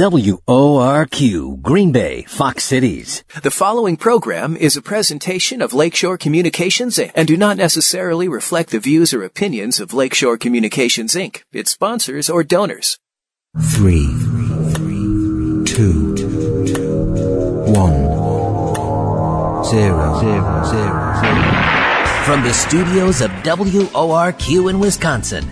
[0.00, 3.22] WORQ, Green Bay, Fox Cities.
[3.42, 8.78] The following program is a presentation of Lakeshore Communications and do not necessarily reflect the
[8.78, 12.98] views or opinions of Lakeshore Communications Inc., its sponsors, or donors.
[13.60, 14.06] Three,
[15.66, 16.14] two,
[17.66, 17.92] one,
[19.66, 21.12] zero, zero, zero, zero.
[22.24, 25.46] From the studios of WORQ in Wisconsin,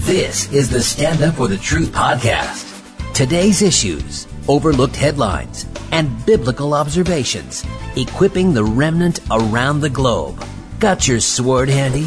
[0.00, 2.73] this is the Stand Up for the Truth podcast.
[3.14, 10.44] Today's issues, overlooked headlines, and biblical observations, equipping the remnant around the globe.
[10.80, 12.06] Got your sword handy?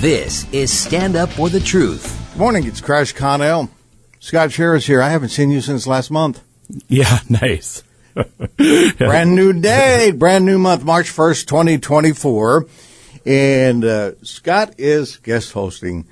[0.00, 2.32] This is Stand Up for the Truth.
[2.32, 3.70] Good Morning, it's Crash Connell.
[4.18, 5.00] Scott Schara here.
[5.00, 6.42] I haven't seen you since last month.
[6.88, 7.84] Yeah, nice.
[8.98, 12.66] brand new day, brand new month, March 1st, 2024.
[13.26, 16.08] And uh, Scott is guest hosting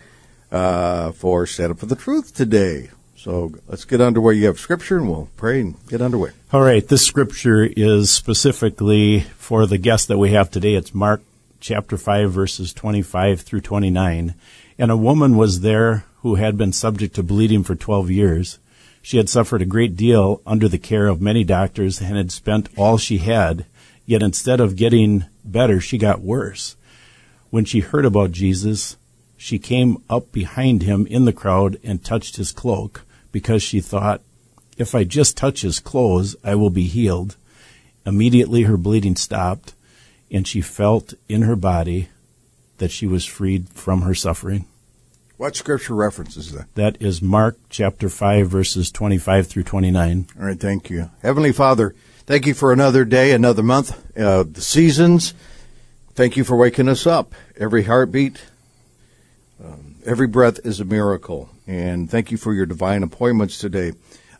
[0.53, 2.91] uh, for Stand Up for the Truth today.
[3.29, 4.37] So let's get underway.
[4.37, 6.31] You have scripture and we'll pray and get underway.
[6.51, 6.89] All right.
[6.89, 10.75] This scripture is specifically for the guest that we have today.
[10.75, 11.21] It's Mark
[11.61, 14.35] chapter 5 verses 25 through 29.
[14.79, 18.61] And a woman was there who had been subject to bleeding for 12 years.
[19.03, 22.71] She had suffered a great deal under the care of many doctors and had spent
[22.79, 23.67] all she had.
[24.07, 26.77] Yet instead of getting better, she got worse.
[27.51, 28.97] When she heard about Jesus,
[29.37, 34.23] she came up behind him in the crowd and touched his cloak because she thought,
[34.77, 37.37] if I just touch his clothes, I will be healed.
[38.07, 39.75] Immediately her bleeding stopped,
[40.31, 42.09] and she felt in her body
[42.79, 44.67] that she was freed from her suffering.
[45.37, 46.75] What scripture references that?
[46.75, 50.27] That is Mark chapter 5, verses 25 through 29.
[50.39, 51.11] All right, thank you.
[51.23, 51.95] Heavenly Father,
[52.27, 55.35] thank you for another day, another month, uh, the seasons.
[56.15, 57.35] Thank you for waking us up.
[57.57, 58.43] Every heartbeat,
[59.65, 63.93] um, every breath is a miracle and thank you for your divine appointments today.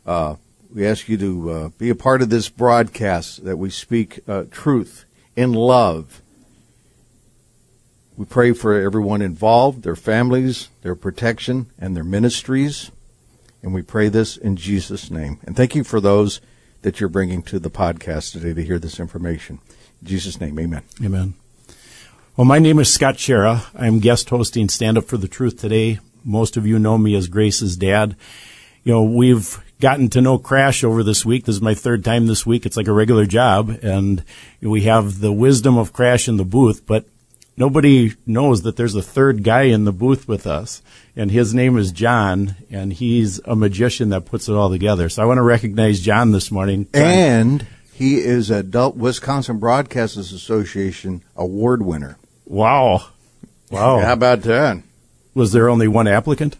[0.03, 0.35] Uh,
[0.73, 4.45] we ask you to uh, be a part of this broadcast that we speak uh,
[4.49, 6.21] truth in love.
[8.17, 12.91] We pray for everyone involved, their families, their protection, and their ministries.
[13.61, 15.39] And we pray this in Jesus' name.
[15.43, 16.41] And thank you for those
[16.81, 19.59] that you're bringing to the podcast today to hear this information.
[20.01, 20.83] In Jesus' name, amen.
[21.03, 21.35] Amen.
[22.39, 23.65] Well, my name is Scott Schara.
[23.75, 27.27] I'm guest hosting Stand Up for the Truth today most of you know me as
[27.27, 28.15] Grace's dad.
[28.85, 31.43] You know, we've gotten to know Crash over this week.
[31.43, 32.65] This is my third time this week.
[32.65, 33.77] It's like a regular job.
[33.83, 34.23] And
[34.61, 37.03] we have the wisdom of Crash in the booth, but
[37.57, 40.81] nobody knows that there's a third guy in the booth with us.
[41.17, 45.09] And his name is John, and he's a magician that puts it all together.
[45.09, 46.87] So I want to recognize John this morning.
[46.93, 48.63] And he is a
[48.95, 52.15] Wisconsin Broadcasters Association award winner.
[52.49, 53.05] Wow.
[53.69, 53.99] Wow.
[53.99, 54.81] How about that?
[55.35, 56.57] Was there only one applicant?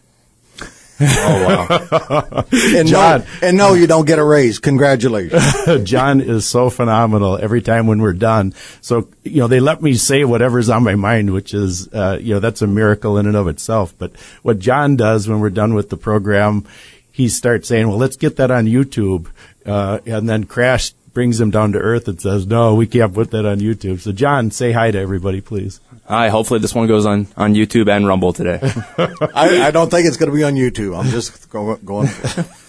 [1.02, 2.46] oh wow!
[2.52, 4.60] and John, no, and no, you don't get a raise.
[4.60, 5.84] Congratulations.
[5.90, 8.54] John is so phenomenal every time when we're done.
[8.82, 12.34] So you know they let me say whatever's on my mind, which is uh, you
[12.34, 13.94] know that's a miracle in and of itself.
[13.98, 16.66] But what John does when we're done with the program,
[17.12, 19.28] he starts saying, "Well, let's get that on YouTube,"
[19.66, 23.32] uh, and then Crash brings him down to earth and says, "No, we can't put
[23.32, 25.80] that on YouTube." So John, say hi to everybody, please.
[26.10, 26.30] Hi.
[26.30, 28.60] Hopefully, this one goes on, on YouTube and Rumble today.
[29.36, 30.98] I, I, don't think it's going to be on YouTube.
[30.98, 31.80] I'm just going.
[31.86, 32.10] going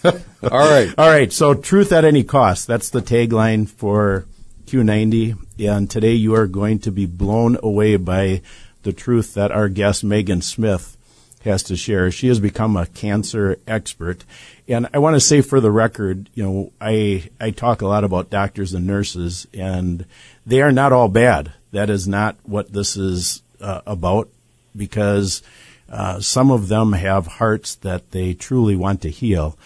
[0.42, 0.92] All right.
[0.98, 1.32] All right.
[1.32, 2.66] So, truth at any cost.
[2.66, 4.26] That's the tagline for
[4.66, 5.38] Q90.
[5.66, 8.42] And today you are going to be blown away by
[8.82, 10.98] the truth that our guest, Megan Smith,
[11.44, 12.10] has to share.
[12.10, 14.24] She has become a cancer expert.
[14.68, 18.04] And I want to say for the record, you know, I, I talk a lot
[18.04, 20.04] about doctors and nurses, and
[20.46, 24.28] they are not all bad that is not what this is uh, about
[24.76, 25.42] because
[25.88, 29.58] uh, some of them have hearts that they truly want to heal.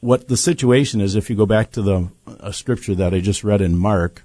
[0.00, 3.44] What the situation is, if you go back to the uh, scripture that I just
[3.44, 4.22] read in Mark,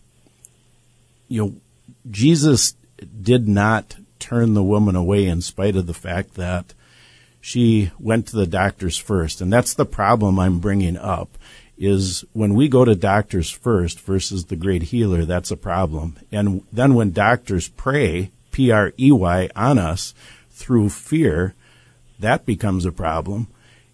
[1.27, 1.55] you know,
[2.09, 2.75] Jesus
[3.21, 6.73] did not turn the woman away in spite of the fact that
[7.45, 9.41] she went to the doctors first.
[9.41, 11.37] And that's the problem I'm bringing up
[11.77, 16.15] is when we go to doctors first versus the great healer, that's a problem.
[16.31, 20.13] And then when doctors pray, P R E Y, on us
[20.51, 21.53] through fear,
[22.17, 23.47] that becomes a problem.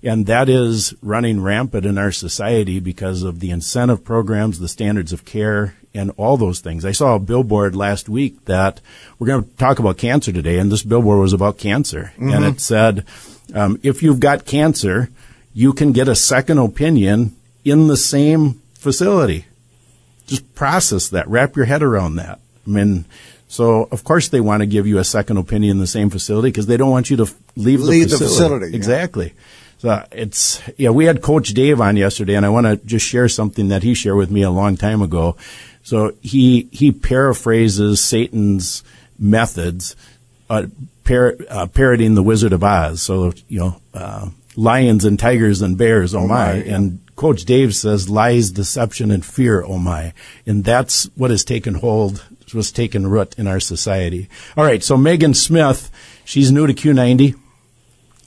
[0.03, 5.11] And that is running rampant in our society because of the incentive programs, the standards
[5.11, 6.85] of care, and all those things.
[6.85, 8.79] I saw a billboard last week that
[9.17, 12.13] we're going to talk about cancer today, and this billboard was about cancer.
[12.13, 12.29] Mm-hmm.
[12.29, 13.05] And it said,
[13.53, 15.09] um, if you've got cancer,
[15.53, 17.35] you can get a second opinion
[17.65, 19.45] in the same facility.
[20.27, 21.27] Just process that.
[21.27, 22.39] Wrap your head around that.
[22.65, 23.05] I mean,
[23.47, 26.49] so of course they want to give you a second opinion in the same facility
[26.49, 28.23] because they don't want you to leave, leave the facility.
[28.23, 29.25] The facility exactly.
[29.25, 29.33] Yeah.
[29.79, 30.89] So it's yeah.
[30.89, 33.93] We had Coach Dave on yesterday, and I want to just share something that he
[33.93, 35.37] shared with me a long time ago.
[35.83, 38.83] So he he paraphrases Satan's
[39.17, 39.95] methods,
[40.49, 40.67] uh,
[41.09, 43.01] par- uh, parodying the Wizard of Oz.
[43.01, 46.27] So you know, uh, lions and tigers and bears, oh, my.
[46.27, 46.75] my, yeah.
[46.75, 50.13] And Coach Dave says lies, deception, and fear, oh my.
[50.45, 52.23] And that's what has taken hold,
[52.53, 54.29] was taken root in our society.
[54.55, 55.91] All right, so Megan Smith,
[56.23, 57.35] she's new to Q90.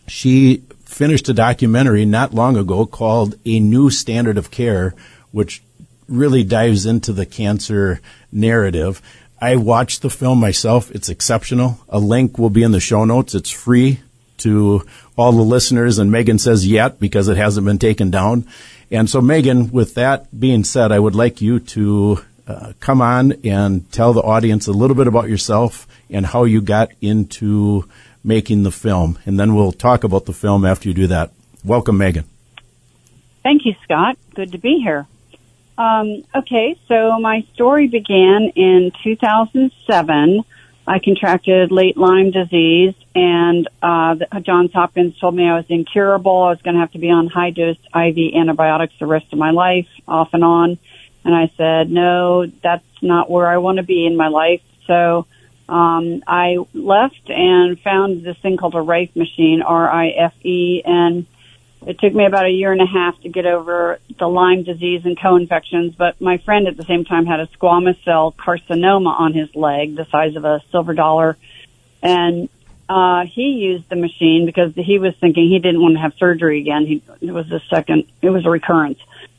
[0.09, 4.95] She finished a documentary not long ago called A New Standard of Care,
[5.31, 5.63] which
[6.09, 8.01] really dives into the cancer
[8.31, 9.01] narrative.
[9.43, 10.93] I watched the film myself.
[10.93, 11.81] It's exceptional.
[11.89, 13.35] A link will be in the show notes.
[13.35, 13.99] It's free
[14.39, 14.87] to
[15.19, 18.47] all the listeners, and Megan says yet because it hasn't been taken down.
[18.93, 23.33] And so, Megan, with that being said, I would like you to uh, come on
[23.43, 27.89] and tell the audience a little bit about yourself and how you got into
[28.23, 29.19] making the film.
[29.27, 31.33] And then we'll talk about the film after you do that.
[31.65, 32.27] Welcome, Megan.
[33.43, 34.17] Thank you, Scott.
[34.37, 35.09] Good to be here.
[35.79, 40.45] Um, okay, so my story began in 2007.
[40.87, 46.43] I contracted late Lyme disease, and uh, the, Johns Hopkins told me I was incurable.
[46.43, 49.39] I was going to have to be on high dose IV antibiotics the rest of
[49.39, 50.79] my life, off and on.
[51.25, 54.61] And I said, no, that's not where I want to be in my life.
[54.89, 55.27] So
[55.69, 61.27] um, I left and found this thing called a Rife machine, R-I-F-E, and
[61.87, 65.03] it took me about a year and a half to get over the Lyme disease
[65.05, 69.33] and co-infections, but my friend at the same time had a squamous cell carcinoma on
[69.33, 71.37] his leg, the size of a silver dollar,
[72.03, 72.49] and
[72.89, 76.61] uh, he used the machine because he was thinking he didn't want to have surgery
[76.61, 76.87] again.
[76.87, 78.99] He, it was a second, it was a recurrence.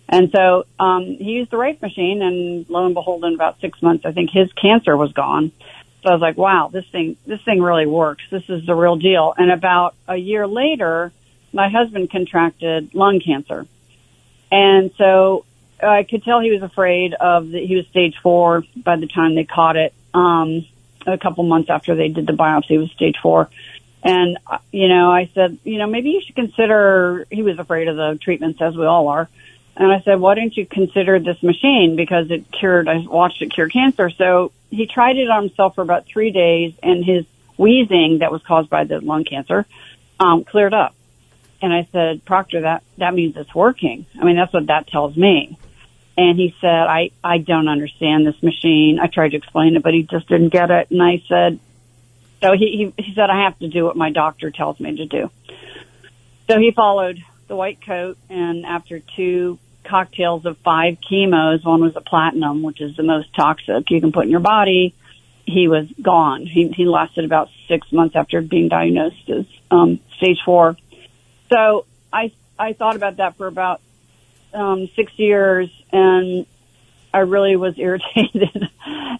[0.09, 3.81] And so, um, he used the Rife machine and lo and behold, in about six
[3.81, 5.51] months, I think his cancer was gone.
[6.03, 8.23] So I was like, wow, this thing, this thing really works.
[8.29, 9.33] This is the real deal.
[9.37, 11.13] And about a year later,
[11.53, 13.65] my husband contracted lung cancer.
[14.51, 15.45] And so
[15.81, 19.35] I could tell he was afraid of that he was stage four by the time
[19.35, 19.94] they caught it.
[20.13, 20.65] Um,
[21.05, 23.50] a couple months after they did the biopsy, it was stage four.
[24.03, 27.88] And, uh, you know, I said, you know, maybe you should consider, he was afraid
[27.88, 29.29] of the treatments as we all are.
[29.75, 31.95] And I said, why don't you consider this machine?
[31.95, 34.09] Because it cured, I watched it cure cancer.
[34.09, 37.25] So he tried it on himself for about three days and his
[37.57, 39.65] wheezing that was caused by the lung cancer,
[40.19, 40.95] um, cleared up.
[41.63, 44.06] And I said, Proctor, that, that means it's working.
[44.19, 45.57] I mean, that's what that tells me.
[46.18, 49.00] And he said, I, I don't understand this machine.
[49.01, 50.92] I tried to explain it, but he just didn't get it.
[50.92, 51.60] And I said,
[52.42, 55.06] so he, he, he said, I have to do what my doctor tells me to
[55.06, 55.31] do.
[56.50, 61.95] So he followed the white coat and after two cocktails of five chemos, one was
[61.95, 64.94] a platinum, which is the most toxic you can put in your body,
[65.45, 66.45] he was gone.
[66.45, 70.77] He, he lasted about six months after being diagnosed as um, stage four
[71.51, 73.81] so I I thought about that for about
[74.53, 76.45] um, six years, and
[77.13, 78.69] I really was irritated.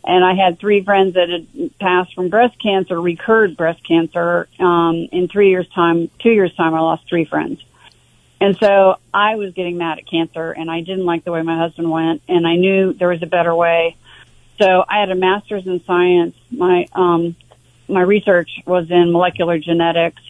[0.04, 4.48] and I had three friends that had passed from breast cancer, recurred breast cancer.
[4.60, 7.64] Um, in three years' time, two years' time, I lost three friends.
[8.40, 11.58] And so I was getting mad at cancer, and I didn't like the way my
[11.58, 13.96] husband went, and I knew there was a better way.
[14.62, 16.36] So I had a master's in science.
[16.52, 17.36] My um,
[17.88, 20.22] my research was in molecular genetics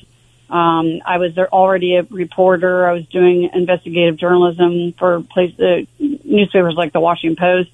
[0.54, 2.86] um, I was already a reporter.
[2.88, 7.72] I was doing investigative journalism for place, uh, newspapers like the Washington Post,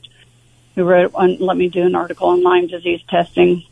[0.75, 3.65] who wrote on, let me do an article on Lyme disease testing.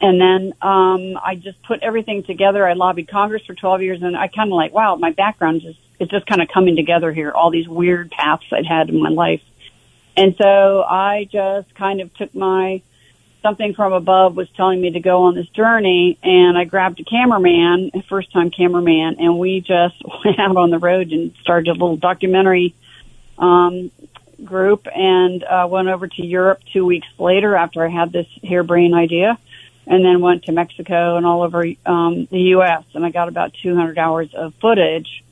[0.00, 2.66] And then um, I just put everything together.
[2.66, 5.78] I lobbied Congress for 12 years, and I kind of like, wow, my background just
[5.98, 7.30] it's just kind of coming together here.
[7.30, 9.42] All these weird paths I'd had in my life,
[10.16, 12.80] and so I just kind of took my
[13.42, 17.04] something from above was telling me to go on this journey and I grabbed a
[17.04, 21.68] cameraman, a first time cameraman, and we just went out on the road and started
[21.68, 22.74] a little documentary
[23.38, 23.90] um
[24.44, 28.94] group and uh went over to Europe 2 weeks later after I had this harebrained
[28.94, 29.38] idea
[29.86, 33.54] and then went to Mexico and all over um the US and I got about
[33.54, 35.24] 200 hours of footage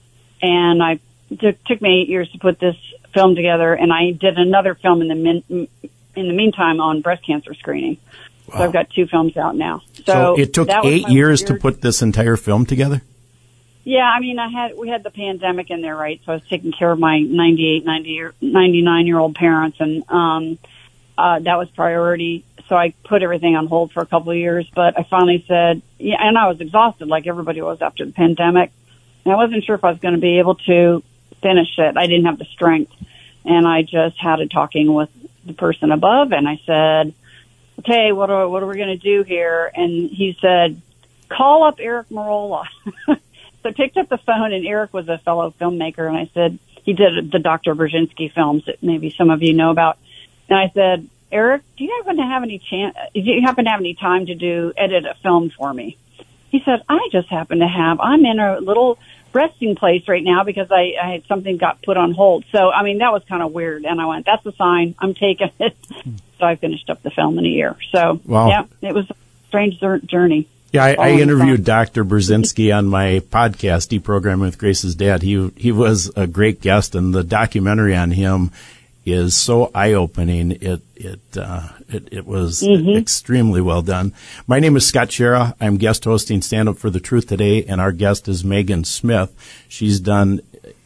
[0.42, 1.00] and I
[1.38, 2.76] took took me 8 years to put this
[3.12, 5.68] film together and I did another film in the min-
[6.16, 7.98] in the meantime on breast cancer screening.
[8.48, 8.58] Wow.
[8.58, 9.82] So I've got two films out now.
[9.92, 13.02] So, so it took eight years to put this entire film together.
[13.84, 16.20] Yeah, I mean, I had we had the pandemic in there, right?
[16.26, 20.58] So I was taking care of my 98, 90, 99 year old parents, and um,
[21.16, 22.44] uh, that was priority.
[22.68, 25.80] So I put everything on hold for a couple of years, but I finally said,
[25.98, 28.72] yeah, and I was exhausted, like everybody was after the pandemic.
[29.24, 31.02] And I wasn't sure if I was going to be able to
[31.42, 31.96] finish it.
[31.96, 32.92] I didn't have the strength,
[33.46, 35.08] and I just had a talking with
[35.48, 37.14] the person above and I said,
[37.80, 39.70] okay, what are, what are we going to do here?
[39.74, 40.80] And he said,
[41.28, 42.64] call up Eric Merola.
[43.06, 43.16] so
[43.64, 46.94] I picked up the phone, and Eric was a fellow filmmaker, and I said he
[46.94, 47.74] did the Dr.
[47.74, 49.98] Burzynski films that maybe some of you know about.
[50.48, 52.96] And I said, Eric, do you happen to have any chance?
[53.14, 55.98] Do you happen to have any time to do edit a film for me?
[56.50, 58.00] He said, I just happen to have.
[58.00, 58.98] I'm in a little
[59.32, 62.44] resting place right now because I, I had something got put on hold.
[62.52, 64.94] So I mean that was kind of weird, and I went, "That's a sign.
[64.98, 66.16] I'm taking it." Hmm.
[66.38, 67.76] so I finished up the film in a year.
[67.92, 68.48] So Wow.
[68.48, 69.14] yeah, it was a
[69.48, 70.48] strange journey.
[70.72, 71.64] Yeah, I, I interviewed.
[71.64, 72.04] Dr.
[72.04, 75.22] Burzynski on my podcast, Deprogramming with Grace's Dad.
[75.22, 78.50] He he was a great guest, and the documentary on him
[79.12, 80.52] is so eye opening.
[80.52, 84.12] It it uh, it, it was extremely well done.
[84.46, 85.54] My name is Scott Schara.
[85.60, 89.34] I'm guest hosting Stand Up for the Truth today, and our guest is Megan Smith.
[89.68, 90.40] She's done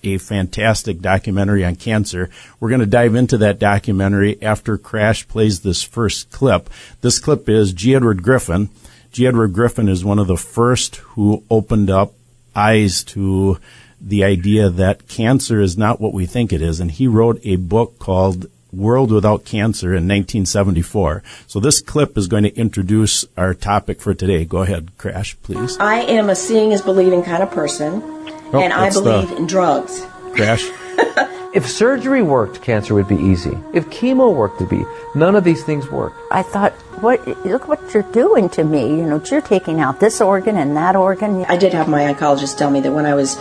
[0.04, 2.30] a fantastic documentary on cancer.
[2.58, 6.70] We're going to dive into that documentary after Crash plays this first clip.
[7.00, 7.94] This clip is G.
[7.94, 8.70] Edward Griffin.
[9.12, 9.26] G.
[9.26, 12.14] Edward Griffin is one of the first who opened up
[12.54, 13.58] eyes to
[14.02, 16.80] the idea that cancer is not what we think it is.
[16.80, 21.22] And he wrote a book called World Without Cancer in 1974.
[21.46, 24.44] So this clip is going to introduce our topic for today.
[24.44, 25.76] Go ahead, Crash, please.
[25.78, 28.02] I am a seeing is believing kind of person,
[28.52, 30.04] oh, and I that's the- believe in drugs.
[30.34, 30.68] Crash.
[31.54, 33.58] If surgery worked, cancer would be easy.
[33.74, 34.86] If chemo worked, it'd be.
[35.14, 36.14] None of these things work.
[36.30, 37.26] I thought, what?
[37.44, 38.88] Look what you're doing to me.
[38.88, 41.44] You know, you're taking out this organ and that organ.
[41.44, 43.36] I did have my oncologist tell me that when I was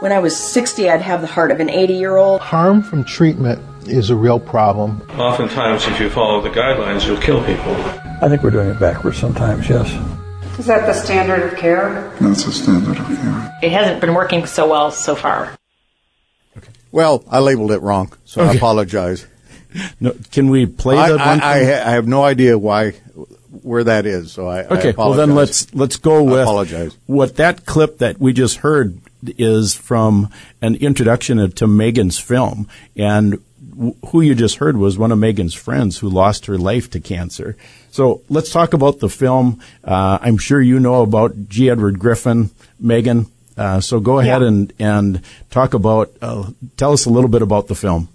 [0.00, 2.40] when I was 60, I'd have the heart of an 80 year old.
[2.40, 5.02] Harm from treatment is a real problem.
[5.18, 7.74] Oftentimes, if you follow the guidelines, you'll kill people.
[8.22, 9.88] I think we're doing it backwards sometimes, yes.
[10.58, 12.14] Is that the standard of care?
[12.20, 13.58] That's a standard of care.
[13.62, 15.56] It hasn't been working so well so far.
[16.56, 16.68] Okay.
[16.92, 19.26] Well, I labeled it wrong, so I apologize.
[20.00, 21.40] No, can we play I, that I, one?
[21.42, 22.90] I, I have no idea why,
[23.62, 24.32] where that is.
[24.32, 26.98] So I, I Okay, well then let's let's go I with apologize.
[27.06, 30.30] what that clip that we just heard is from
[30.62, 33.42] an introduction to Megan's film, and
[34.08, 37.56] who you just heard was one of Megan's friends who lost her life to cancer.
[37.90, 39.60] So let's talk about the film.
[39.82, 41.70] Uh, I'm sure you know about G.
[41.70, 43.26] Edward Griffin, Megan.
[43.56, 46.10] Uh, so go ahead and and talk about.
[46.22, 48.08] Uh, tell us a little bit about the film.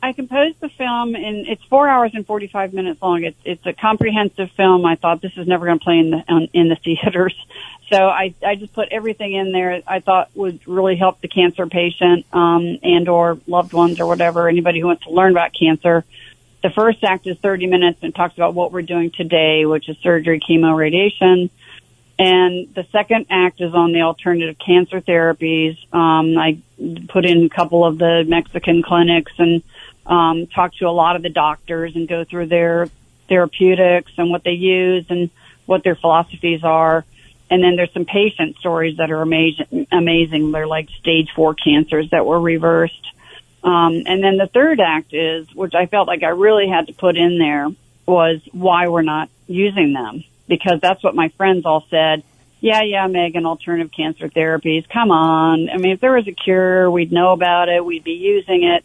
[0.00, 3.24] I composed the film, and it's four hours and forty five minutes long.
[3.24, 4.86] It's it's a comprehensive film.
[4.86, 7.34] I thought this is never going to play in the on, in the theaters,
[7.90, 9.82] so I I just put everything in there.
[9.86, 14.48] I thought would really help the cancer patient um, and or loved ones or whatever
[14.48, 16.04] anybody who wants to learn about cancer.
[16.62, 19.96] The first act is thirty minutes and talks about what we're doing today, which is
[19.98, 21.50] surgery, chemo, radiation.
[22.20, 25.76] And the second act is on the alternative cancer therapies.
[25.92, 26.58] Um, I
[27.08, 29.62] put in a couple of the Mexican clinics and
[30.08, 32.88] um, talk to a lot of the doctors and go through their
[33.28, 35.30] therapeutics and what they use and
[35.66, 37.04] what their philosophies are.
[37.50, 39.86] And then there's some patient stories that are amazing.
[39.92, 40.50] Amazing.
[40.50, 43.12] They're like stage four cancers that were reversed.
[43.62, 46.92] Um, and then the third act is, which I felt like I really had to
[46.92, 47.68] put in there,
[48.06, 52.22] was why we're not using them because that's what my friends all said.
[52.60, 54.88] Yeah, yeah, Megan, alternative cancer therapies.
[54.88, 55.68] Come on.
[55.68, 57.84] I mean, if there was a cure, we'd know about it.
[57.84, 58.84] We'd be using it.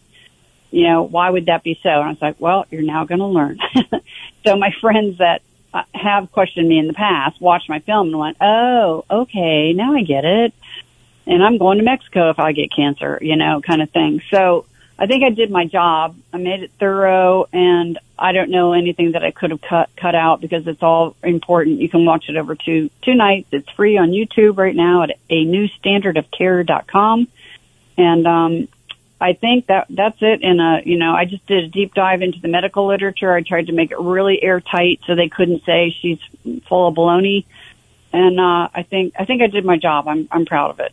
[0.74, 1.90] You know, why would that be so?
[1.90, 3.60] And I was like, well, you're now going to learn.
[4.44, 8.18] so my friends that uh, have questioned me in the past watched my film and
[8.18, 10.52] went, oh, okay, now I get it.
[11.28, 14.24] And I'm going to Mexico if I get cancer, you know, kind of thing.
[14.32, 14.66] So
[14.98, 16.16] I think I did my job.
[16.34, 20.16] I made it thorough and I don't know anything that I could have cut cut
[20.16, 21.82] out because it's all important.
[21.82, 23.50] You can watch it over two two nights.
[23.52, 27.28] It's free on YouTube right now at a new standard of care.com.
[27.96, 28.68] And um
[29.24, 32.22] I think that that's it in a you know, I just did a deep dive
[32.22, 33.32] into the medical literature.
[33.34, 36.20] I tried to make it really airtight so they couldn't say she's
[36.68, 37.46] full of baloney.
[38.12, 40.10] And uh I think I think I did my job.
[40.10, 40.92] I'm I'm proud of it.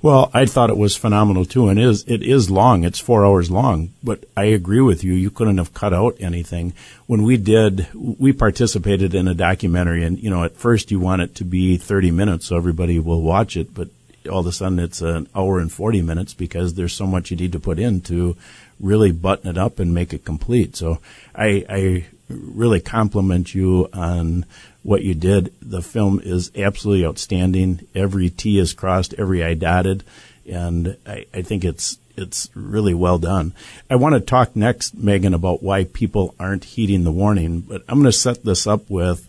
[0.00, 2.84] Well, I thought it was phenomenal too, and it is it is long.
[2.84, 5.14] It's four hours long, but I agree with you.
[5.14, 6.72] You couldn't have cut out anything.
[7.06, 11.22] When we did, we participated in a documentary, and you know, at first you want
[11.22, 13.88] it to be thirty minutes so everybody will watch it, but
[14.28, 17.36] all of a sudden it's an hour and forty minutes because there's so much you
[17.36, 18.36] need to put in to
[18.80, 20.76] really button it up and make it complete.
[20.76, 20.98] So
[21.34, 24.44] I, I really compliment you on
[24.82, 25.52] what you did.
[25.60, 27.86] The film is absolutely outstanding.
[27.94, 30.04] Every T is crossed, every I dotted,
[30.48, 33.52] and I, I think it's it's really well done.
[33.90, 38.00] I want to talk next, Megan, about why people aren't heeding the warning, but I'm
[38.00, 39.28] going to set this up with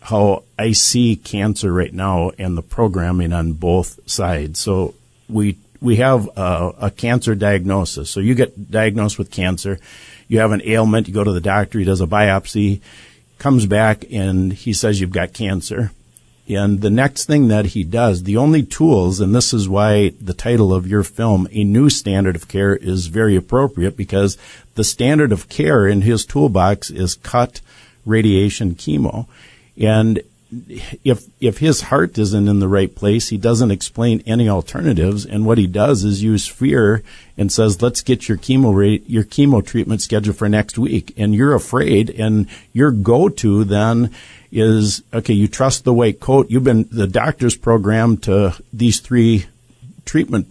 [0.00, 4.58] how I see cancer right now and the programming on both sides.
[4.58, 4.94] So
[5.28, 8.10] we we have a, a cancer diagnosis.
[8.10, 9.78] So you get diagnosed with cancer,
[10.26, 12.80] you have an ailment, you go to the doctor, he does a biopsy,
[13.38, 15.92] comes back and he says you've got cancer.
[16.48, 20.32] And the next thing that he does, the only tools, and this is why the
[20.32, 24.38] title of your film, A New Standard of Care, is very appropriate because
[24.74, 27.60] the standard of care in his toolbox is cut,
[28.06, 29.26] radiation, chemo.
[29.80, 30.22] And
[31.04, 35.44] if if his heart isn't in the right place, he doesn't explain any alternatives, and
[35.44, 37.02] what he does is use fear
[37.36, 41.34] and says, "Let's get your chemo rate, your chemo treatment scheduled for next week," and
[41.34, 44.10] you're afraid, and your go-to then
[44.50, 45.34] is okay.
[45.34, 46.50] You trust the white coat.
[46.50, 49.44] You've been the doctor's programmed to these three
[50.06, 50.46] treatment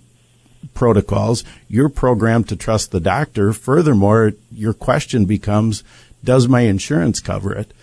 [0.75, 1.43] protocols.
[1.67, 3.51] You're programmed to trust the doctor.
[3.51, 5.83] Furthermore, your question becomes,
[6.23, 7.73] "Does my insurance cover it?"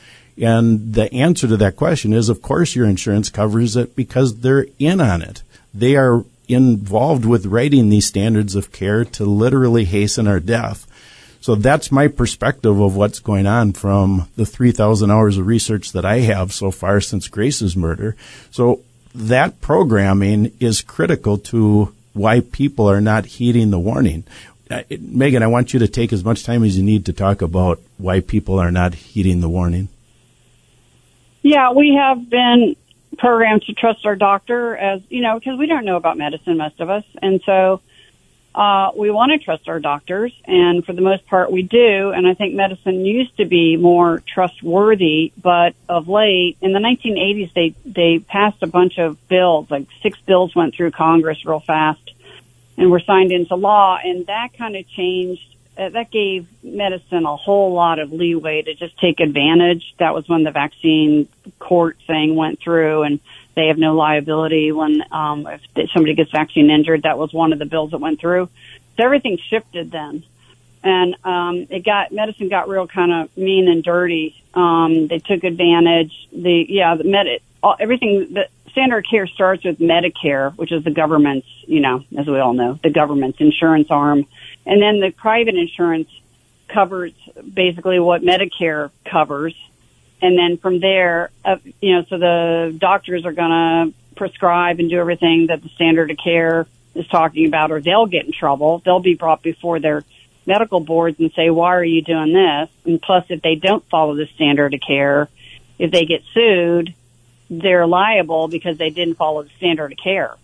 [0.41, 4.67] And the answer to that question is, of course, your insurance covers it because they're
[4.79, 5.43] in on it.
[5.73, 10.87] They are involved with writing these standards of care to literally hasten our death.
[11.41, 16.05] So that's my perspective of what's going on from the 3,000 hours of research that
[16.05, 18.17] I have so far since Grace's murder.
[18.51, 18.81] So
[19.15, 24.25] that programming is critical to why people are not heeding the warning.
[24.71, 27.43] Uh, Megan, I want you to take as much time as you need to talk
[27.43, 29.89] about why people are not heeding the warning.
[31.45, 32.75] Yeah, we have been
[33.19, 36.81] programmed to trust our doctor as, you know, because we don't know about medicine, most
[36.81, 37.05] of us.
[37.21, 37.83] And so,
[38.55, 40.33] uh, we want to trust our doctors.
[40.47, 42.13] And for the most part, we do.
[42.13, 47.53] And I think medicine used to be more trustworthy, but of late, in the 1980s,
[47.53, 52.11] they, they passed a bunch of bills, like six bills went through Congress real fast
[52.79, 53.99] and were signed into law.
[54.03, 58.99] And that kind of changed that gave medicine a whole lot of leeway to just
[58.99, 59.95] take advantage.
[59.99, 61.29] That was when the vaccine
[61.59, 63.21] court thing went through and
[63.55, 67.03] they have no liability when um, if somebody gets vaccine injured.
[67.03, 68.49] That was one of the bills that went through.
[68.97, 70.25] So everything shifted then.
[70.83, 74.43] And um, it got medicine got real kind of mean and dirty.
[74.53, 76.13] Um, they took advantage.
[76.31, 77.27] The yeah, the med
[77.63, 78.35] all, everything.
[78.35, 82.53] The standard care starts with Medicare, which is the government's, you know, as we all
[82.53, 84.27] know, the government's insurance arm
[84.67, 86.09] and then the private insurance
[86.69, 87.13] covers
[87.53, 89.55] basically what Medicare covers.
[90.23, 94.89] And then from there, uh, you know, so the doctors are going to prescribe and
[94.89, 98.81] do everything that the standard of care is talking about, or they'll get in trouble.
[98.85, 100.05] They'll be brought before their
[100.47, 102.71] medical boards and say, why are you doing this?
[102.85, 105.29] And plus, if they don't follow the standard of care,
[105.79, 106.95] if they get sued,
[107.51, 110.37] they're liable because they didn't follow the standard of care.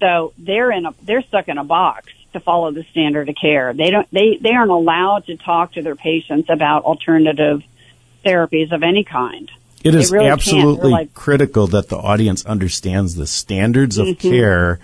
[0.00, 3.72] So they're in a, they're stuck in a box to follow the standard of care.
[3.72, 7.62] They don't, they, they aren't allowed to talk to their patients about alternative
[8.24, 9.50] therapies of any kind.
[9.82, 14.18] It is really absolutely like, critical that the audience understands the standards of Mhm.
[14.18, 14.78] care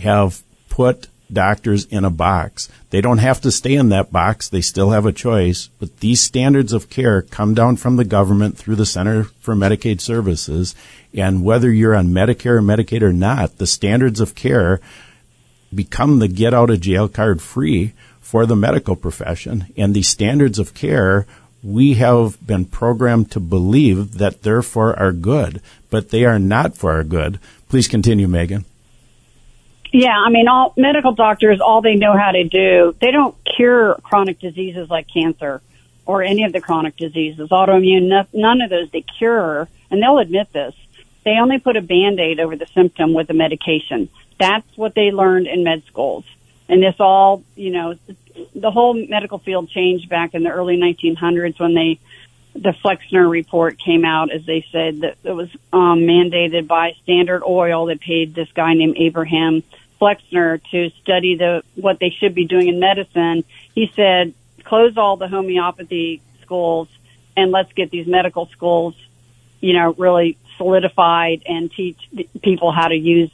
[0.00, 2.68] have put doctors in a box.
[2.90, 4.48] They don't have to stay in that box.
[4.48, 5.68] They still have a choice.
[5.80, 10.00] But these standards of care come down from the government through the Center for Medicaid
[10.00, 10.76] Services.
[11.12, 14.80] And whether you're on Medicare or Medicaid or not, the standards of care
[15.74, 19.66] become the get out of jail card free for the medical profession.
[19.76, 21.26] And the standards of care,
[21.62, 26.76] we have been programmed to believe that they're for our good, but they are not
[26.76, 27.38] for our good.
[27.68, 28.64] Please continue, Megan.
[29.92, 33.98] Yeah, I mean, all medical doctors, all they know how to do, they don't cure
[34.02, 35.62] chronic diseases like cancer
[36.04, 40.52] or any of the chronic diseases, autoimmune, none of those they cure, and they'll admit
[40.52, 40.74] this.
[41.26, 44.08] They only put a band-aid over the symptom with a medication.
[44.38, 46.24] That's what they learned in med schools.
[46.68, 47.96] And this all, you know,
[48.54, 51.98] the whole medical field changed back in the early 1900s when they,
[52.54, 57.42] the Flexner report came out, as they said that it was um, mandated by Standard
[57.44, 57.86] Oil.
[57.86, 59.64] that paid this guy named Abraham
[59.98, 63.42] Flexner to study the what they should be doing in medicine.
[63.74, 66.86] He said, close all the homeopathy schools
[67.36, 68.94] and let's get these medical schools,
[69.60, 71.98] you know, really solidified and teach
[72.42, 73.30] people how to use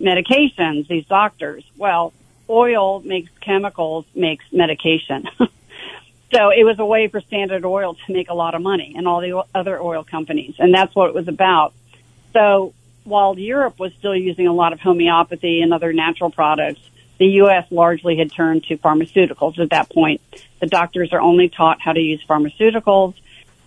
[0.00, 1.64] medications, these doctors.
[1.76, 2.12] Well,
[2.48, 5.24] oil makes chemicals, makes medication.
[5.38, 9.06] so it was a way for Standard Oil to make a lot of money and
[9.06, 10.54] all the other oil companies.
[10.58, 11.72] And that's what it was about.
[12.32, 16.80] So while Europe was still using a lot of homeopathy and other natural products,
[17.18, 17.66] the U.S.
[17.70, 20.20] largely had turned to pharmaceuticals at that point.
[20.60, 23.14] The doctors are only taught how to use pharmaceuticals,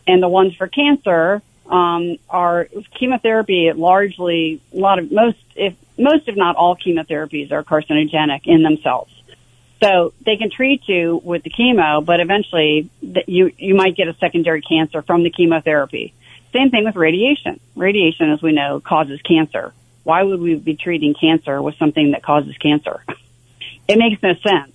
[0.07, 3.71] and the ones for cancer um, are chemotherapy.
[3.73, 9.11] Largely, a lot of most, if most, if not all, chemotherapies are carcinogenic in themselves.
[9.83, 14.07] So they can treat you with the chemo, but eventually that you you might get
[14.07, 16.13] a secondary cancer from the chemotherapy.
[16.53, 17.59] Same thing with radiation.
[17.75, 19.73] Radiation, as we know, causes cancer.
[20.03, 23.03] Why would we be treating cancer with something that causes cancer?
[23.87, 24.74] It makes no sense.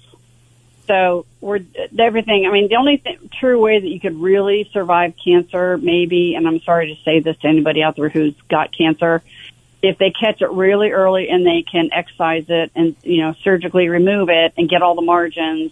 [0.91, 1.61] So we're
[1.97, 2.47] everything.
[2.49, 6.49] I mean, the only th- true way that you could really survive cancer, maybe, and
[6.49, 9.23] I'm sorry to say this to anybody out there who's got cancer,
[9.83, 13.89] if they catch it really early and they can excise it and you know surgically
[13.89, 15.71] remove it and get all the margins,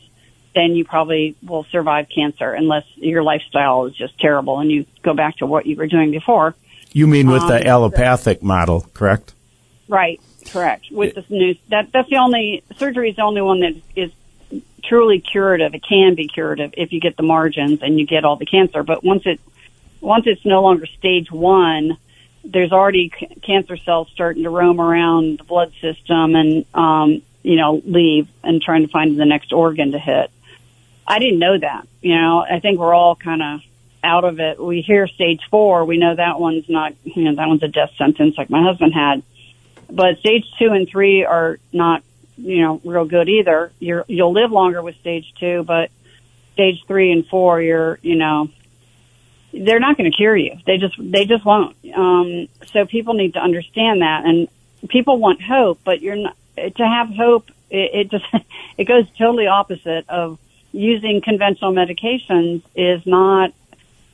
[0.54, 5.14] then you probably will survive cancer unless your lifestyle is just terrible and you go
[5.14, 6.54] back to what you were doing before.
[6.92, 9.34] You mean with Um, the allopathic model, correct?
[9.88, 10.20] Right,
[10.52, 10.92] correct.
[10.92, 14.12] With this new that that's the only surgery is the only one that is
[14.84, 15.74] truly curative.
[15.74, 18.82] It can be curative if you get the margins and you get all the cancer.
[18.82, 19.40] But once it
[20.00, 21.96] once it's no longer stage one,
[22.44, 27.56] there's already c- cancer cells starting to roam around the blood system and um, you
[27.56, 30.30] know leave and trying to find the next organ to hit.
[31.06, 31.86] I didn't know that.
[32.00, 33.60] You know, I think we're all kind of
[34.04, 34.62] out of it.
[34.62, 35.84] We hear stage four.
[35.84, 36.94] We know that one's not.
[37.04, 39.22] You know, that one's a death sentence, like my husband had
[39.90, 42.02] but stage two and three are not,
[42.38, 43.72] you know, real good either.
[43.78, 45.90] You're, you'll live longer with stage two, but
[46.54, 48.48] stage three and four, you're, you know,
[49.52, 50.56] they're not going to cure you.
[50.66, 51.76] They just, they just won't.
[51.94, 54.48] Um, so people need to understand that and
[54.88, 58.24] people want hope, but you're not, to have hope, it, it just,
[58.78, 60.38] it goes totally opposite of
[60.72, 63.52] using conventional medications is not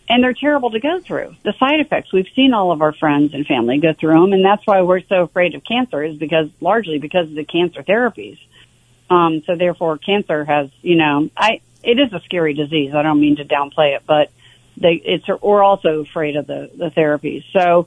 [0.08, 1.34] and they're terrible to go through.
[1.42, 4.44] The side effects, we've seen all of our friends and family go through them, and
[4.44, 8.38] that's why we're so afraid of cancer is because largely because of the cancer therapies.
[9.08, 12.94] Um, so therefore cancer has, you know, I, it is a scary disease.
[12.94, 14.30] I don't mean to downplay it, but
[14.76, 17.44] they, it's, we're also afraid of the, the therapies.
[17.52, 17.86] So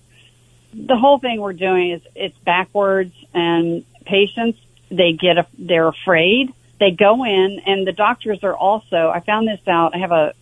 [0.74, 6.54] the whole thing we're doing is it's backwards and patients, they get, a, they're afraid.
[6.80, 10.34] They go in and the doctors are also, I found this out, I have a,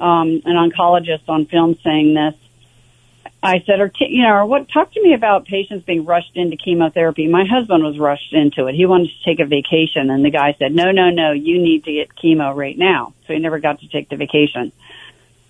[0.00, 2.34] um, an oncologist on film saying this.
[3.42, 4.68] I said, or you know, or what?
[4.68, 7.26] Talk to me about patients being rushed into chemotherapy.
[7.26, 8.74] My husband was rushed into it.
[8.74, 11.84] He wanted to take a vacation, and the guy said, "No, no, no, you need
[11.84, 14.72] to get chemo right now." So he never got to take the vacation.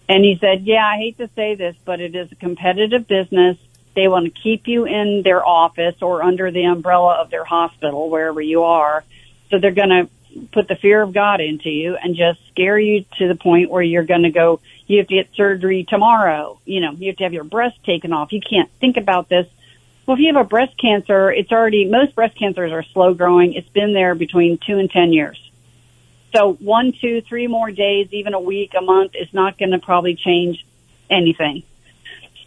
[0.09, 3.57] And he said, "Yeah, I hate to say this, but it is a competitive business.
[3.97, 8.09] They want to keep you in their office or under the umbrella of their hospital,
[8.09, 9.03] wherever you are.
[9.51, 10.09] So they're going to
[10.53, 13.83] put the fear of God into you and just scare you to the point where
[13.83, 16.61] you're going to go, you have to get surgery tomorrow.
[16.65, 18.33] You know, you have to have your breast taken off.
[18.33, 19.47] You can't think about this.
[20.07, 23.55] Well, if you have a breast cancer, it's already, most breast cancers are slow growing.
[23.55, 25.51] It's been there between two and 10 years.
[26.35, 29.79] So one, two, three more days, even a week, a month is not going to
[29.79, 30.65] probably change
[31.09, 31.65] anything.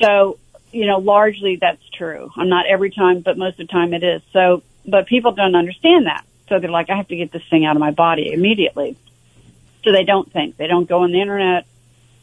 [0.01, 0.39] So,
[0.71, 2.31] you know, largely that's true.
[2.35, 4.21] I'm not every time, but most of the time it is.
[4.31, 6.25] So, but people don't understand that.
[6.53, 8.95] So they're like, I have to get this thing out of my body immediately.
[9.83, 10.55] So they don't think.
[10.55, 11.65] They don't go on the internet.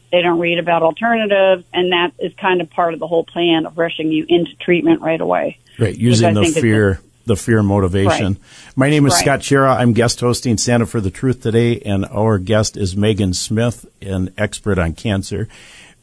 [0.09, 1.65] They don't read about alternatives.
[1.73, 5.01] And that is kind of part of the whole plan of rushing you into treatment
[5.01, 5.57] right away.
[5.77, 8.33] Right, using the fear, the fear motivation.
[8.33, 8.77] Right.
[8.77, 9.19] My name is Right.
[9.19, 9.75] Scott Schara.
[9.75, 13.85] I'm guest hosting Stand Up for the Truth today, and our guest is Megan Smith,
[14.01, 15.49] an expert on cancer.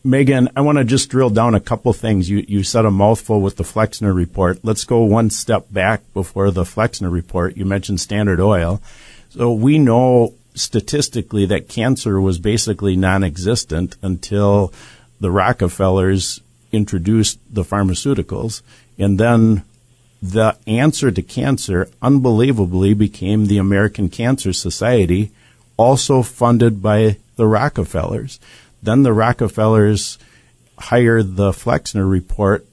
[0.05, 2.31] Megan, I want to just drill down a couple things.
[2.31, 4.61] You you said a mouthful with the Flexner report.
[4.63, 7.57] Let's go one step back before the Flexner report.
[7.57, 8.81] You mentioned Standard Oil.
[9.31, 14.73] So we know statistically that cancer was basically non-existent until
[15.21, 16.41] the Rockefellers
[16.73, 18.63] introduced the pharmaceuticals,
[18.99, 19.63] and then
[20.23, 25.31] the answer to cancer unbelievably became the American Cancer Society,
[25.77, 28.41] also funded by the Rockefellers.
[28.83, 30.19] Then the Rockefellers
[30.79, 32.67] hire the Flexner report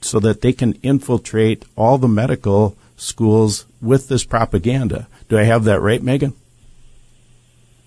[0.00, 5.06] so that they can infiltrate all the medical schools with this propaganda.
[5.28, 6.34] Do I have that right, Megan?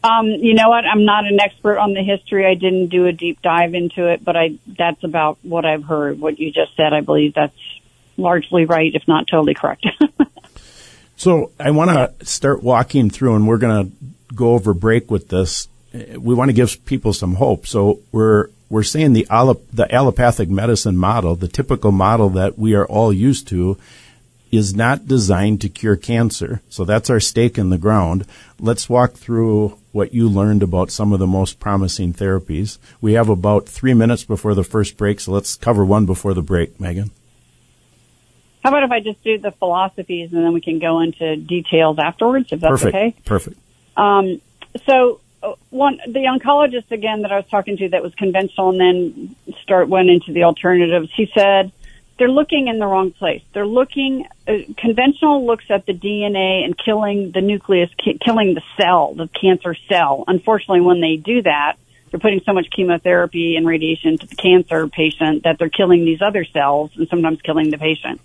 [0.04, 0.86] Um, you know what?
[0.86, 2.46] I'm not an expert on the history.
[2.46, 6.20] I didn't do a deep dive into it, but I, that's about what I've heard.
[6.20, 7.56] What you just said, I believe that's
[8.18, 9.86] largely right, if not totally correct.
[11.22, 15.28] So I want to start walking through, and we're going to go over break with
[15.28, 15.68] this.
[15.94, 17.68] Uh, We want to give people some hope.
[17.68, 22.74] So we're we're saying the allop- the allopathic medicine model, the typical model that we
[22.74, 23.78] are all used to,
[24.52, 26.62] is not designed to cure cancer.
[26.70, 28.26] So that's our stake in the ground.
[28.60, 32.78] Let's walk through what you learned about some of the most promising therapies.
[33.02, 36.42] We have about three minutes before the first break, so let's cover one before the
[36.42, 37.12] break, Megan.
[38.64, 41.98] How about if I just do the philosophies and then we can go into details
[42.00, 42.96] afterwards, if that's Perfect.
[42.96, 43.16] okay?
[43.26, 43.58] Perfect.
[43.98, 44.40] Um,
[44.86, 45.20] so
[45.70, 49.90] one, the oncologist again that I was talking to that was conventional and then start
[49.90, 51.10] went into the alternatives.
[51.16, 51.72] He said
[52.18, 53.42] they're looking in the wrong place.
[53.54, 58.62] They're looking, uh, conventional looks at the DNA and killing the nucleus, ki- killing the
[58.80, 60.24] cell, the cancer cell.
[60.28, 61.78] Unfortunately, when they do that,
[62.12, 66.22] they're putting so much chemotherapy and radiation to the cancer patient that they're killing these
[66.22, 68.22] other cells and sometimes killing the patient.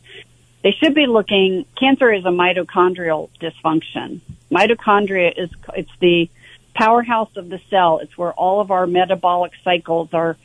[0.63, 1.65] they should be looking.
[1.79, 4.21] Cancer is a mitochondrial dysfunction.
[4.51, 6.29] Mitochondria is it's the
[6.77, 7.99] powerhouse of the cell.
[7.99, 10.37] It's where all of our metabolic cycles are,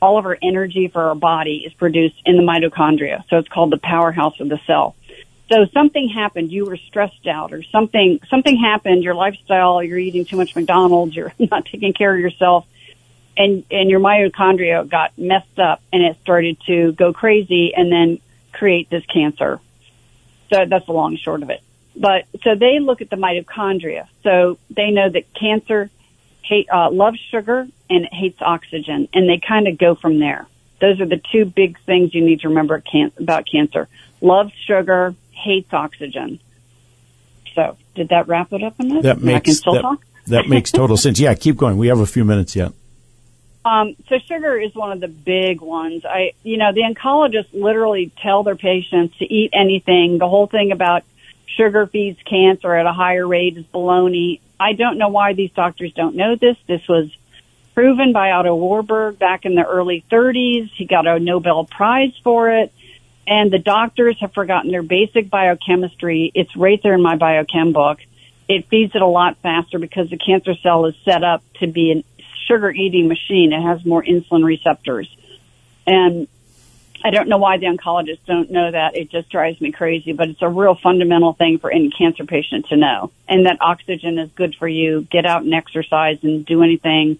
[0.00, 3.24] all of our energy for our body is produced in the mitochondria.
[3.28, 4.96] So it's called the powerhouse of the cell.
[5.52, 10.24] So something happened, you were stressed out or something, something happened, your lifestyle, you're eating
[10.24, 12.66] too much McDonald's, you're not taking care of yourself
[13.36, 18.20] and, and your mitochondria got messed up and it started to go crazy and then
[18.52, 19.60] create this cancer.
[20.52, 21.62] So that's the long short of it.
[22.00, 24.08] But so they look at the mitochondria.
[24.22, 25.90] So they know that cancer
[26.42, 30.46] hate, uh, loves sugar and it hates oxygen and they kind of go from there.
[30.80, 33.86] Those are the two big things you need to remember can- about cancer.
[34.22, 36.40] Loves sugar, hates oxygen.
[37.54, 39.02] So did that wrap it up enough?
[39.02, 40.04] That makes I can still that, talk?
[40.28, 41.20] that makes total sense.
[41.20, 41.76] Yeah, keep going.
[41.76, 42.72] We have a few minutes yet.
[43.62, 46.06] Um, so sugar is one of the big ones.
[46.06, 50.16] I, you know, the oncologists literally tell their patients to eat anything.
[50.16, 51.04] The whole thing about
[51.56, 54.40] sugar feeds cancer at a higher rate is baloney.
[54.58, 56.56] I don't know why these doctors don't know this.
[56.66, 57.10] This was
[57.74, 60.70] proven by Otto Warburg back in the early 30s.
[60.76, 62.72] He got a Nobel Prize for it.
[63.26, 66.32] And the doctors have forgotten their basic biochemistry.
[66.34, 67.98] It's right there in my biochem book.
[68.48, 71.92] It feeds it a lot faster because the cancer cell is set up to be
[71.92, 72.04] an
[72.48, 73.52] sugar eating machine.
[73.52, 75.08] It has more insulin receptors.
[75.86, 76.26] And
[77.02, 78.96] I don't know why the oncologists don't know that.
[78.96, 82.66] It just drives me crazy, but it's a real fundamental thing for any cancer patient
[82.68, 83.10] to know.
[83.28, 85.06] And that oxygen is good for you.
[85.10, 87.18] Get out and exercise and do anything.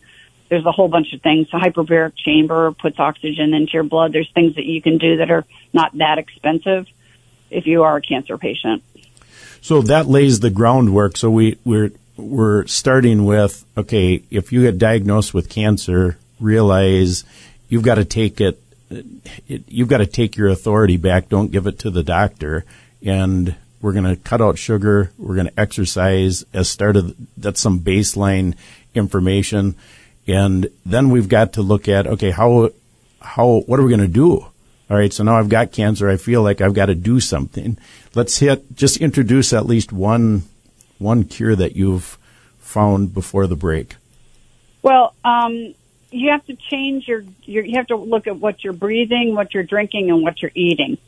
[0.49, 1.49] There's a whole bunch of things.
[1.53, 4.13] A hyperbaric chamber puts oxygen into your blood.
[4.13, 6.87] There's things that you can do that are not that expensive
[7.51, 8.83] if you are a cancer patient.
[9.63, 11.17] So that lays the groundwork.
[11.17, 17.25] So we, we're we're starting with okay, if you get diagnosed with cancer, realize
[17.69, 21.29] you've got to take it, it you've got to take your authority back.
[21.29, 22.65] Don't give it to the doctor.
[23.05, 25.11] And we're going to cut out sugar.
[25.19, 28.55] We're going to exercise as start of that's some baseline
[28.95, 29.77] information.
[30.27, 32.71] And then we've got to look at okay, how
[33.21, 34.47] how what are we going to do?
[34.91, 36.09] All right, so now I've got cancer.
[36.09, 37.79] I feel like I've got to do something.
[38.15, 40.43] Let's hit just introduce at least one
[40.99, 42.19] one cure that you've
[42.59, 43.97] found before the break?
[44.83, 45.75] Well, um,
[46.11, 49.55] you have to change your, your, you have to look at what you're breathing, what
[49.55, 50.99] you're drinking, and what you're eating.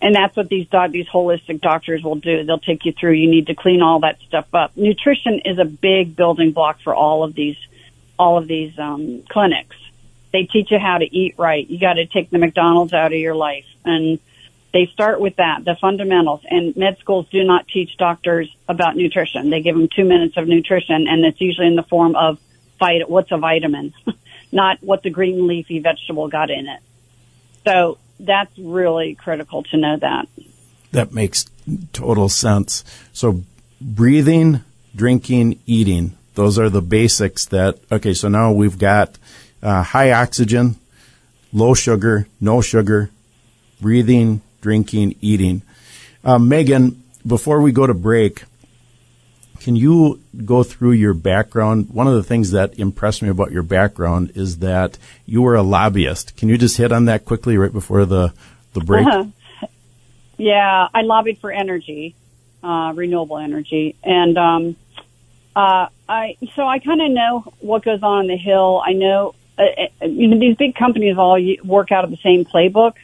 [0.00, 2.44] And that's what these these holistic doctors will do.
[2.44, 3.12] They'll take you through.
[3.12, 4.76] You need to clean all that stuff up.
[4.76, 7.56] Nutrition is a big building block for all of these,
[8.18, 9.76] all of these um, clinics.
[10.32, 11.68] They teach you how to eat right.
[11.68, 14.18] You got to take the McDonald's out of your life, and
[14.74, 16.42] they start with that, the fundamentals.
[16.46, 19.48] And med schools do not teach doctors about nutrition.
[19.48, 22.38] They give them two minutes of nutrition, and it's usually in the form of
[22.78, 23.94] vit- what's a vitamin,
[24.56, 26.80] not what the green leafy vegetable got in it.
[27.64, 30.26] So that's really critical to know that.
[30.90, 31.44] That makes
[31.92, 32.82] total sense.
[33.12, 33.42] So
[33.80, 34.64] breathing,
[34.94, 39.18] drinking, eating, those are the basics that, okay, so now we've got
[39.62, 40.76] uh, high oxygen,
[41.52, 43.10] low sugar, no sugar,
[43.80, 45.62] breathing, drinking, eating.
[46.24, 48.44] Uh, Megan, before we go to break,
[49.60, 51.90] can you go through your background?
[51.90, 55.62] One of the things that impressed me about your background is that you were a
[55.62, 56.36] lobbyist.
[56.36, 58.32] Can you just hit on that quickly right before the,
[58.72, 59.06] the break?
[59.06, 59.24] Uh-huh.
[60.38, 62.14] Yeah, I lobbied for energy,
[62.62, 63.96] uh, renewable energy.
[64.04, 64.76] And, um,
[65.54, 68.82] uh, I, so I kind of know what goes on in the Hill.
[68.84, 69.62] I know, uh,
[70.02, 72.96] uh, you know, these big companies all work out of the same playbook.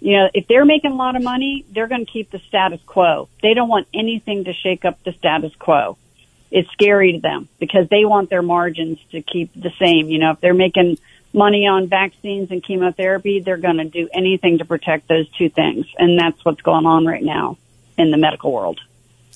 [0.00, 2.80] You know, if they're making a lot of money, they're going to keep the status
[2.86, 3.28] quo.
[3.42, 5.98] They don't want anything to shake up the status quo.
[6.50, 10.08] It's scary to them because they want their margins to keep the same.
[10.08, 10.98] You know, if they're making
[11.32, 15.86] money on vaccines and chemotherapy, they're going to do anything to protect those two things.
[15.96, 17.56] And that's what's going on right now
[17.96, 18.80] in the medical world.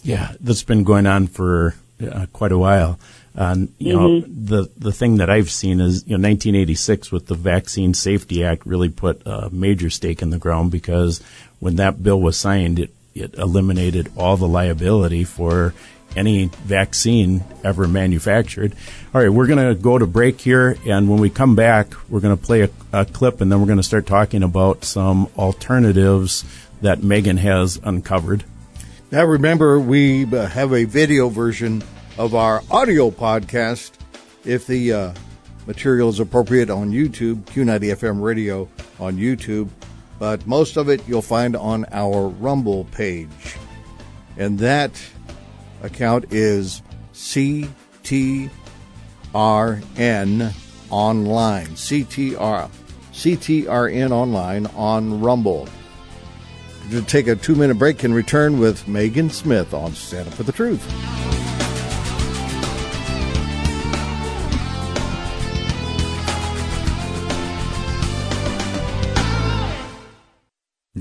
[0.03, 2.98] Yeah, that's been going on for uh, quite a while.
[3.37, 3.99] Uh, you mm-hmm.
[3.99, 8.44] know, the the thing that I've seen is, you know, 1986 with the Vaccine Safety
[8.44, 11.20] Act really put a major stake in the ground because
[11.59, 15.75] when that bill was signed, it it eliminated all the liability for
[16.16, 18.75] any vaccine ever manufactured.
[19.12, 22.20] All right, we're going to go to break here, and when we come back, we're
[22.20, 25.29] going to play a, a clip, and then we're going to start talking about some
[25.37, 26.44] alternatives
[26.83, 28.44] that Megan has uncovered.
[29.11, 31.83] Now, remember, we uh, have a video version
[32.16, 33.92] of our audio podcast
[34.44, 35.12] if the uh,
[35.66, 38.68] material is appropriate on YouTube, Q90 FM radio
[39.00, 39.68] on YouTube.
[40.18, 43.57] But most of it you'll find on our Rumble page.
[44.37, 44.92] And that
[45.83, 48.50] account is CTRN
[50.90, 51.66] online.
[51.66, 52.70] CTR,
[53.12, 55.68] CTRN online on Rumble.
[56.90, 60.42] to take a two minute break and return with Megan Smith on Stand Up for
[60.42, 61.43] the Truth.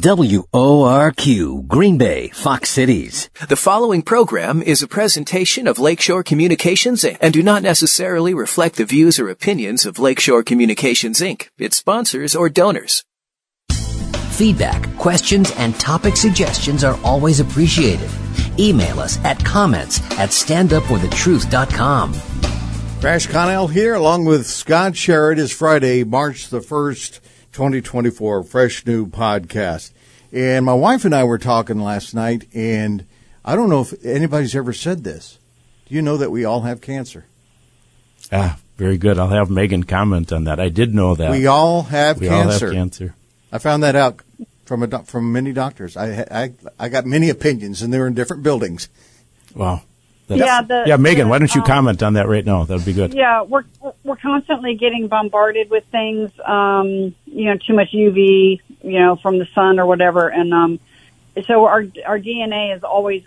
[0.03, 3.29] WORQ, Green Bay, Fox Cities.
[3.47, 7.15] The following program is a presentation of Lakeshore Communications Inc.
[7.21, 12.35] and do not necessarily reflect the views or opinions of Lakeshore Communications Inc., its sponsors,
[12.35, 13.05] or donors.
[14.31, 18.09] Feedback, questions, and topic suggestions are always appreciated.
[18.59, 22.13] Email us at comments at standupforthetruth.com.
[22.99, 25.37] Crash Connell here, along with Scott Sherritt.
[25.37, 27.21] is Friday, March the 1st,
[27.53, 29.91] 2024, fresh new podcast.
[30.31, 33.05] And my wife and I were talking last night, and
[33.45, 35.37] I don't know if anybody's ever said this.
[35.85, 37.25] Do you know that we all have cancer?
[38.31, 39.19] Ah, very good.
[39.19, 40.59] I'll have Megan comment on that.
[40.59, 41.31] I did know that.
[41.31, 42.67] We all have we cancer.
[42.67, 43.15] all have cancer.
[43.51, 44.21] I found that out
[44.65, 45.95] from a from many doctors.
[45.95, 48.89] I, I I got many opinions, and they're in different buildings.
[49.53, 49.83] Wow.
[50.29, 52.63] Yeah, the- yeah, Megan, why don't you um, comment on that right now?
[52.63, 53.13] That would be good.
[53.13, 53.65] Yeah, we're
[54.03, 56.31] we're constantly getting bombarded with things.
[56.45, 60.79] Um, you know, too much UV, you know, from the sun or whatever, and um,
[61.45, 63.23] so our our DNA is always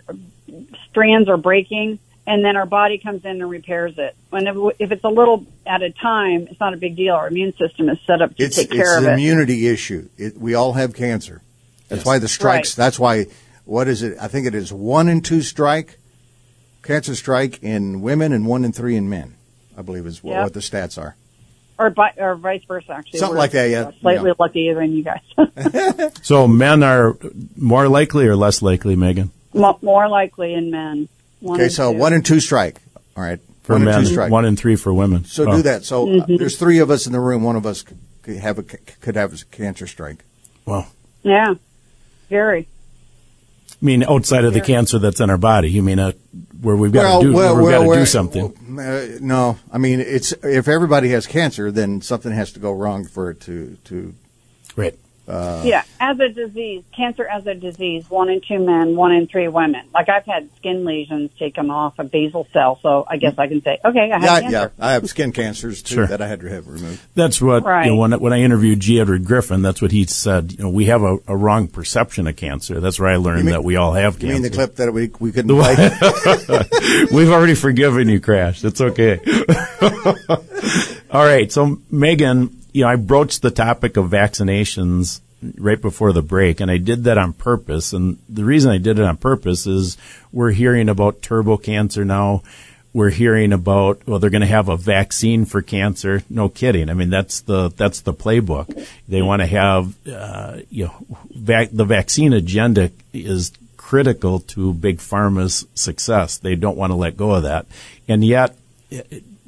[0.89, 4.15] strands are breaking, and then our body comes in and repairs it.
[4.31, 7.15] And if, if it's a little at a time, it's not a big deal.
[7.15, 10.09] Our immune system is set up to It's take it's care of an immunity issue.
[10.17, 11.41] It, we all have cancer.
[11.89, 12.77] That's why the strikes.
[12.77, 12.85] Right.
[12.85, 13.27] That's why.
[13.65, 14.17] What is it?
[14.19, 15.99] I think it is one in two strike,
[16.87, 19.35] cancer strike in women, and one in three in men.
[19.77, 20.43] I believe is what, Yep.
[20.43, 21.15] what the stats are.
[21.79, 22.91] or, bi- or vice versa.
[22.93, 23.81] Actually, Something We're, like that, yeah.
[23.81, 24.33] uh, Slightly Yeah.
[24.39, 26.11] luckier than you guys.
[26.23, 27.15] So men are
[27.55, 29.29] more likely or less likely, Megan?
[29.53, 31.07] Mo- More likely in men.
[31.39, 31.99] One Okay, so two.
[31.99, 32.81] one in two strike.
[33.15, 34.31] All right, For one men, two strike.
[34.31, 35.25] one in three for women.
[35.25, 35.57] So Oh.
[35.57, 35.85] do that.
[35.85, 36.39] So uh, Mhm.
[36.39, 37.43] there's three of us in the room.
[37.43, 40.23] One of us could- could have a could have a cancer strike.
[40.65, 40.87] Well,
[41.23, 41.53] Yeah,
[42.29, 42.67] very.
[43.79, 46.13] I mean, outside of the cancer that's in our body, you mean uh,
[46.61, 48.79] where we've got Well, to do, well, we've got to do something.
[48.79, 53.05] Uh, no, I mean it's if everybody has cancer, then something has to go wrong
[53.05, 54.15] for it to to.
[54.75, 54.97] Right.
[55.27, 59.27] Uh, yeah, as a disease, cancer as a disease, one in two men, one in
[59.27, 59.85] three women.
[59.93, 63.61] Like I've had skin lesions taken off a basal cell, so I guess I can
[63.61, 64.73] say, okay, I have Yeah, cancer.
[64.79, 64.85] yeah.
[64.87, 66.07] I have skin cancers too Sure.
[66.07, 67.01] that I had to have removed.
[67.13, 67.85] That's what Right.
[67.87, 68.99] you know, when when I interviewed G.
[69.01, 69.61] Edward Griffin.
[69.61, 70.53] That's what he said.
[70.53, 72.79] You know, we have a, a wrong perception of cancer.
[72.79, 74.27] That's where I learned mean- that we all have cancer.
[74.27, 74.43] You cancer.
[74.43, 77.07] mean the clip that we we couldn't play?
[77.11, 78.63] We've already forgiven you, Crash.
[78.63, 79.19] It's okay.
[81.11, 81.51] All right.
[81.51, 85.19] So, Megan, you know, I broached the topic of vaccinations
[85.57, 87.91] right before the break, and I did that on purpose.
[87.91, 89.97] And the reason I did it on purpose is
[90.31, 92.43] we're hearing about turbo cancer now.
[92.93, 96.21] We're hearing about well, they're going to have a vaccine for cancer.
[96.29, 96.87] No kidding.
[96.87, 98.87] I mean, that's the that's the playbook.
[99.07, 100.95] They want to have uh, you know
[101.31, 106.37] vac- the vaccine agenda is critical to big pharma's success.
[106.37, 107.65] They don't want to let go of that,
[108.07, 108.55] and yet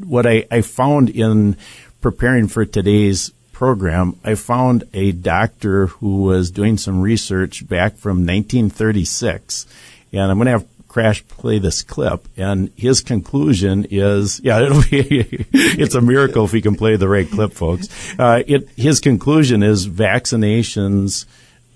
[0.03, 1.57] what I, I found in
[2.01, 8.25] preparing for today's program, I found a doctor who was doing some research back from
[8.25, 9.65] 1936,
[10.13, 14.81] and I'm going to have Crash play this clip, and his conclusion is, yeah, it'll
[14.81, 17.87] be, it's a miracle if he can play the right clip, folks.
[18.17, 21.25] Uh, it, his conclusion is vaccinations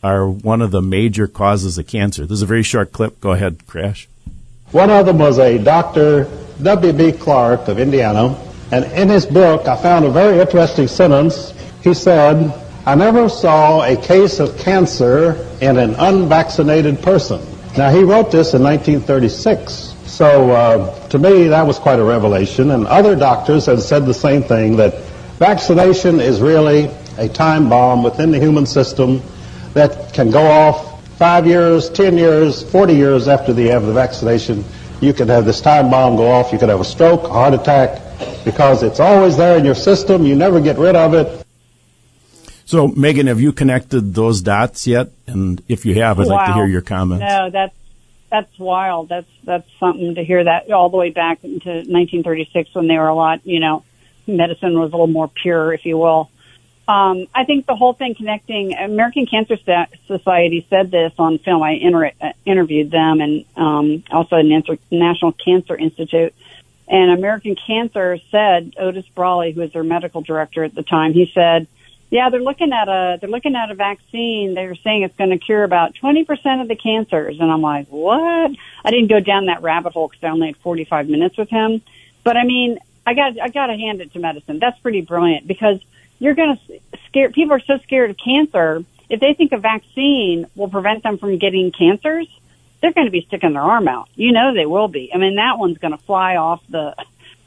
[0.04, 2.24] are one of the major causes of cancer.
[2.26, 3.22] This is a very short clip.
[3.22, 4.10] Go ahead, Crash.
[4.72, 6.28] One of them was a Dr.
[6.62, 7.14] W.B.
[7.14, 8.36] Clark of Indiana,
[8.74, 11.54] and in his book I found a very interesting sentence.
[11.84, 12.52] He said,
[12.88, 17.40] I never saw a case of cancer in an unvaccinated person.
[17.78, 19.96] Now, he wrote this in 1936.
[20.06, 22.72] So, uh, to me, that was quite a revelation.
[22.72, 24.96] And other doctors have said the same thing that
[25.38, 29.22] vaccination is really a time bomb within the human system
[29.76, 34.66] that can go off five years, 10 years, 40 years after the, have the vaccination.
[35.00, 36.52] You could have this time bomb go off.
[36.52, 38.03] You could have a stroke, a heart attack,
[38.44, 40.26] because it's always there in your system.
[40.26, 41.46] You never get rid of it.
[42.66, 45.12] So, Megan, have you connected those dots yet?
[45.28, 47.26] And if you have, I'd like to hear your comments.
[47.28, 47.76] No, that's
[48.30, 49.10] that's wild.
[49.10, 53.08] That's that's something to hear that all the way back into 1936 when they were
[53.08, 53.84] a lot, you know,
[54.26, 56.32] medicine was a little more pure, if you will.
[56.88, 59.56] Um, I think the whole thing connecting American Cancer
[60.08, 61.64] Society said this on film.
[61.64, 66.34] I inter- uh, interviewed them and um, also the National Cancer Institute.
[66.88, 71.32] And American Cancer said Otis Brawley, who was their medical director at the time, he
[71.34, 71.68] said,
[72.10, 74.54] "Yeah, they're looking at a they're looking at a vaccine.
[74.54, 77.88] They're saying it's going to cure about twenty percent of the cancers." And I'm like,
[77.88, 78.52] "What?"
[78.84, 81.82] I didn't go down that rabbit hole because I only had 45 minutes with him.
[82.24, 84.60] But I mean, I got I got to hand it to medicine.
[84.60, 85.80] That's pretty brilliant because
[86.20, 90.48] you're going to scare people are so scared of cancer if they think a vaccine
[90.56, 92.28] will prevent them from getting cancers,
[92.84, 94.10] they're going to be sticking their arm out.
[94.14, 95.10] You know they will be.
[95.14, 96.94] I mean, that one's going to fly off the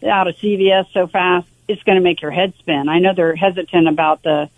[0.03, 2.89] out of CVS so fast it's going to make your head spin.
[2.89, 4.49] I know they're hesitant about the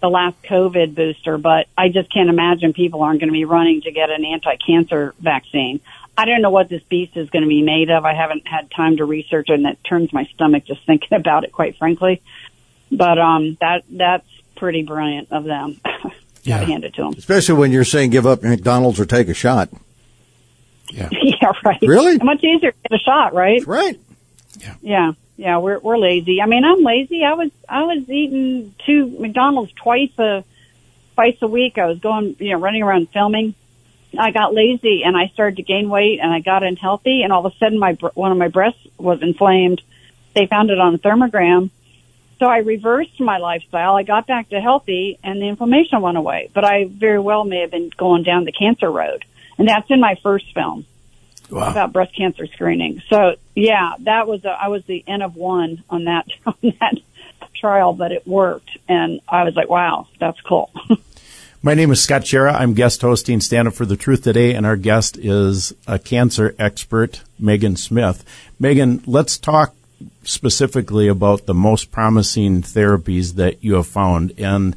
[0.00, 3.82] the last COVID booster, but I just can't imagine people aren't going to be running
[3.82, 5.80] to get an anti-cancer vaccine.
[6.18, 8.04] I don't know what this beast is going to be made of.
[8.04, 11.44] I haven't had time to research it, and it turns my stomach just thinking about
[11.44, 12.22] it, quite frankly.
[12.90, 14.26] But um, that that's
[14.56, 15.78] pretty brilliant of them.
[16.44, 16.58] Yeah.
[16.58, 17.14] Gotta hand it to them.
[17.16, 19.68] Especially when you're saying give up McDonald's or take a shot.
[20.92, 21.08] Yeah.
[21.22, 21.80] yeah, right.
[21.82, 22.18] Really?
[22.18, 23.66] Much easier to get a shot, right?
[23.66, 23.98] right.
[24.58, 24.74] Yeah.
[24.82, 25.12] Yeah.
[25.36, 26.40] Yeah, we're we're lazy.
[26.40, 27.24] I mean, I'm lazy.
[27.24, 30.44] I was I was eating two McDonald's twice a
[31.14, 31.78] twice a week.
[31.78, 33.54] I was going, you know, running around filming.
[34.16, 37.46] I got lazy and I started to gain weight and I got unhealthy and all
[37.46, 39.80] of a sudden my br- one of my breasts was inflamed.
[40.34, 41.70] They found it on a thermogram.
[42.38, 43.96] So I reversed my lifestyle.
[43.96, 46.50] I got back to healthy and the inflammation went away.
[46.52, 49.24] But I very well may have been going down the cancer road.
[49.58, 50.86] And that's in my first film
[51.50, 51.70] Wow.
[51.70, 53.02] about breast cancer screening.
[53.10, 56.94] So yeah, that was a, I was the N of one on that on that
[57.54, 60.70] trial, but it worked, and I was like, wow, that's cool.
[61.64, 62.54] My name is Scott Schara.
[62.54, 66.56] I'm guest hosting Stand Up for the Truth today, and our guest is a cancer
[66.58, 68.24] expert, Megan Smith.
[68.58, 69.72] Megan, let's talk
[70.24, 74.32] specifically about the most promising therapies that you have found.
[74.38, 74.76] And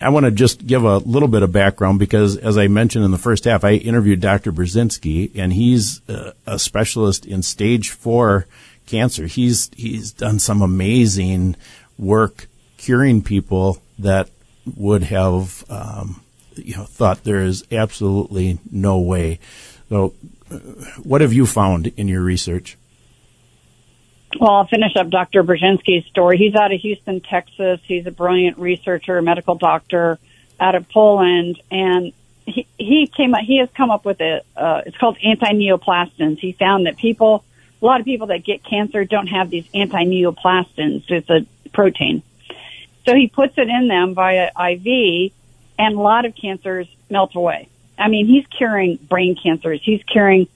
[0.00, 3.10] I want to just give a little bit of background because, as I mentioned in
[3.10, 4.52] the first half, I interviewed Dr.
[4.52, 8.46] Burzynski, and he's uh, a specialist in stage four
[8.86, 9.26] cancer.
[9.26, 11.56] He's he's done some amazing
[11.98, 14.30] work curing people that
[14.76, 16.22] would have um,
[16.54, 19.38] you know thought there is absolutely no way.
[19.90, 20.14] So,
[20.50, 20.58] uh,
[21.02, 22.77] what have you found in your research?
[24.38, 25.42] Well, I'll finish up Dr.
[25.42, 26.36] Burzynski's story.
[26.36, 27.80] He's out of Houston, Texas.
[27.84, 30.18] He's a brilliant researcher, medical doctor
[30.60, 32.12] out of Poland, and
[32.44, 36.38] he he came up, he has come up with a uh, it's called antineoplastons.
[36.38, 37.44] He found that people
[37.80, 41.04] a lot of people that get cancer don't have these antineoplastons.
[41.08, 42.22] It's a protein.
[43.06, 45.32] So he puts it in them via IV,
[45.78, 47.68] and a lot of cancers melt away.
[47.98, 49.80] I mean, he's curing brain cancers.
[49.82, 50.48] He's curing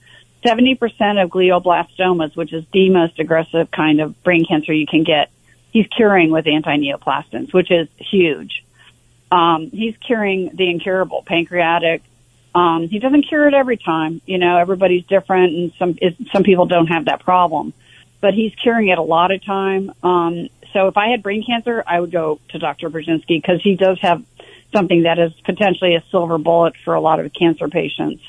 [0.43, 0.79] 70%
[1.23, 5.29] of glioblastomas, which is the most aggressive kind of brain cancer you can get.
[5.71, 8.63] He's curing with antineoplastons, which is huge.
[9.31, 12.03] Um, he's curing the incurable, pancreatic.
[12.53, 14.21] Um, he doesn't cure it every time.
[14.25, 17.73] You know, everybody's different, and some it, some people don't have that problem.
[18.21, 19.91] But he's curing it a lot of time.
[20.03, 22.89] Um, so if I had brain cancer, I would go to Dr.
[22.89, 24.23] Burzynski because he does have
[24.73, 28.23] something that is potentially a silver bullet for a lot of cancer patients.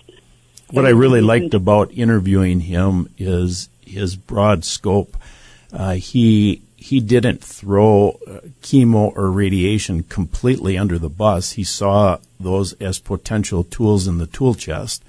[0.74, 5.16] What I really liked about interviewing him is his broad scope.
[5.72, 11.52] Uh, he he didn't throw uh, chemo or radiation completely under the bus.
[11.52, 15.04] He saw those as potential tools in the tool chest,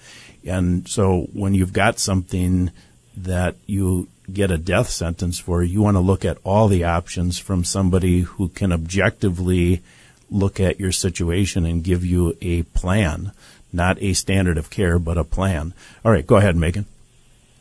[0.46, 2.70] and so when you've got something
[3.18, 7.40] that you get a death sentence for, you want to look at all the options
[7.40, 9.82] from somebody who can objectively
[10.30, 13.32] look at your situation and give you a plan
[13.76, 15.74] not a standard of care, but a plan.
[16.04, 16.86] All right, go ahead, Megan.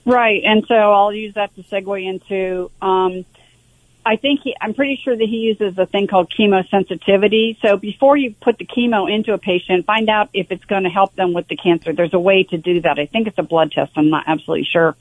[0.06, 2.70] Right, and so I'll use that to segue into.
[2.80, 3.24] Um,
[4.06, 7.56] I think he, I'm pretty sure that he uses a thing called chemosensitivity.
[7.62, 10.90] So before you put the chemo into a patient, find out if it's going to
[10.90, 11.94] help them with the cancer.
[11.94, 12.98] There's a way to do that.
[12.98, 13.92] I think it's a blood test.
[13.96, 14.94] I'm not absolutely sure,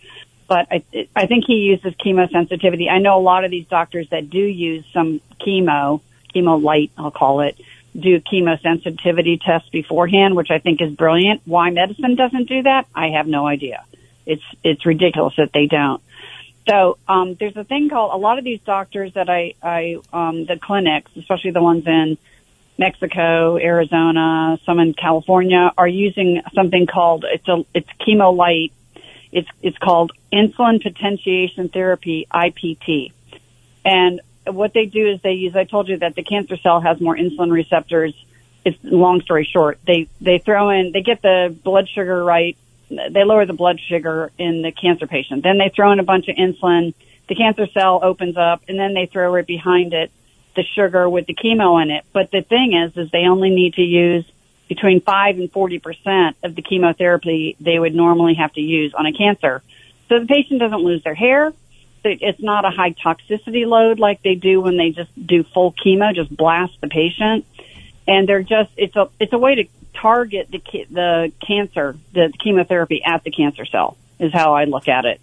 [0.48, 0.84] but I,
[1.16, 2.90] I think he uses chemosensitivity.
[2.90, 6.00] I know a lot of these doctors that do use some chemo,
[6.34, 7.60] chemo light, I'll call it,
[7.98, 11.42] do chemosensitivity tests beforehand, which I think is brilliant.
[11.46, 13.84] Why medicine doesn't do that, I have no idea.
[14.26, 16.02] It's it's ridiculous that they don't.
[16.68, 20.46] So um, there's a thing called a lot of these doctors that I I um,
[20.46, 22.18] the clinics, especially the ones in
[22.78, 28.72] Mexico, Arizona, some in California, are using something called it's a it's chemo light.
[29.32, 33.12] It's it's called insulin potentiation therapy (IPT),
[33.84, 35.56] and what they do is they use.
[35.56, 38.14] I told you that the cancer cell has more insulin receptors.
[38.66, 39.80] It's long story short.
[39.86, 40.92] They they throw in.
[40.92, 42.58] They get the blood sugar right.
[42.90, 45.44] They lower the blood sugar in the cancer patient.
[45.44, 46.94] Then they throw in a bunch of insulin.
[47.28, 50.12] The cancer cell opens up, and then they throw right behind it
[50.56, 52.06] the sugar with the chemo in it.
[52.14, 54.26] But the thing is, is they only need to use
[54.68, 59.06] between five and forty percent of the chemotherapy they would normally have to use on
[59.06, 59.62] a cancer.
[60.10, 61.54] So the patient doesn't lose their hair
[62.04, 66.14] it's not a high toxicity load like they do when they just do full chemo,
[66.14, 67.46] just blast the patient.
[68.08, 73.02] And they're just, it's a, it's a way to target the, the cancer, the chemotherapy
[73.04, 75.22] at the cancer cell is how I look at it.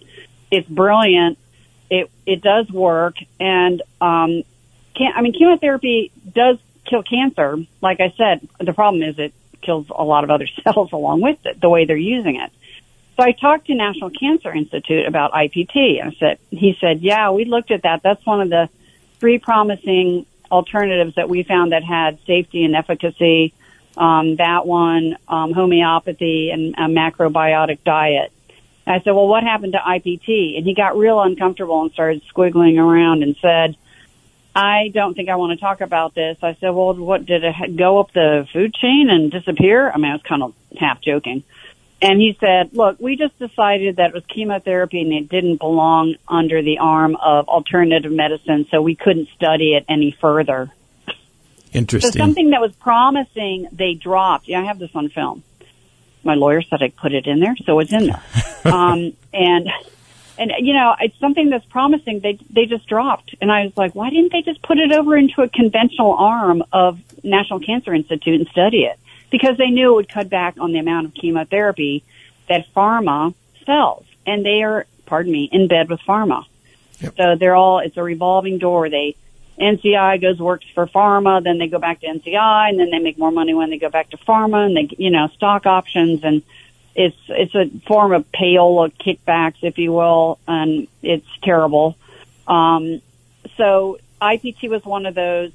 [0.51, 1.39] It's brilliant.
[1.91, 3.17] It, it does work.
[3.39, 4.43] And, um,
[4.95, 6.59] can, I mean, chemotherapy does
[6.91, 10.93] kill cancer, like I said, the problem is it kills a lot of other cells
[10.93, 12.51] along with it, the way they're using it.
[13.17, 16.03] So I talked to National Cancer Institute about IPT.
[16.03, 18.03] I said, he said, yeah, we looked at that.
[18.03, 18.69] That's one of the
[19.19, 23.53] three promising alternatives that we found that had safety and efficacy.
[23.97, 28.33] Um, that one, um, homeopathy and a macrobiotic diet.
[28.87, 30.57] And I said, well, what happened to IPT?
[30.57, 33.77] And he got real uncomfortable and started squiggling around and said,
[34.55, 36.39] I don't think I want to talk about this.
[36.43, 39.91] I said, well, what did it go up the food chain and disappear?
[39.91, 41.45] I mean, I was kind of half joking.
[42.03, 46.15] And he said, look, we just decided that it was chemotherapy and it didn't belong
[46.27, 50.71] under the arm of alternative medicine, so we couldn't study it any further.
[51.73, 52.13] Interesting.
[52.13, 54.49] So something that was promising, they dropped.
[54.49, 55.43] Yeah, I have this on film.
[56.25, 58.23] My lawyer said I put it in there, so it's in there.
[58.65, 59.69] um, and,
[60.39, 62.21] and, you know, it's something that's promising.
[62.21, 63.35] They, they just dropped.
[63.43, 66.63] And I was like, why didn't they just put it over into a conventional arm
[66.73, 68.99] of National Cancer Institute and study it?
[69.31, 72.05] Because they knew it would cut back on the amount of chemotherapy
[72.49, 74.05] that pharma sells.
[74.27, 76.45] And they are, pardon me, in bed with pharma.
[77.01, 77.15] Yep.
[77.17, 78.91] So they're all, it's a revolving door.
[78.91, 79.17] They,
[79.59, 83.19] NCI goes works for pharma, then they go back to NCI, and then they make
[83.19, 86.43] more money when they go back to pharma, and they, you know, stock options, and
[86.95, 91.97] it's it's a form of payola kickbacks, if you will, and it's terrible.
[92.49, 93.03] Um,
[93.59, 95.53] so IPT was one of those.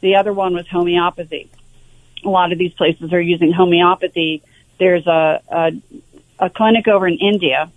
[0.00, 1.50] The other one was homeopathy
[2.24, 4.42] a lot of these places are using homeopathy.
[4.78, 5.72] There's a, a,
[6.38, 7.70] a clinic over in India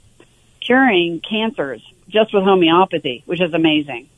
[0.60, 4.10] curing cancers just with homeopathy, which is amazing.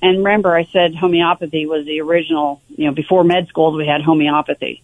[0.00, 4.02] And remember, I said homeopathy was the original, you know, before med schools we had
[4.02, 4.82] homeopathy.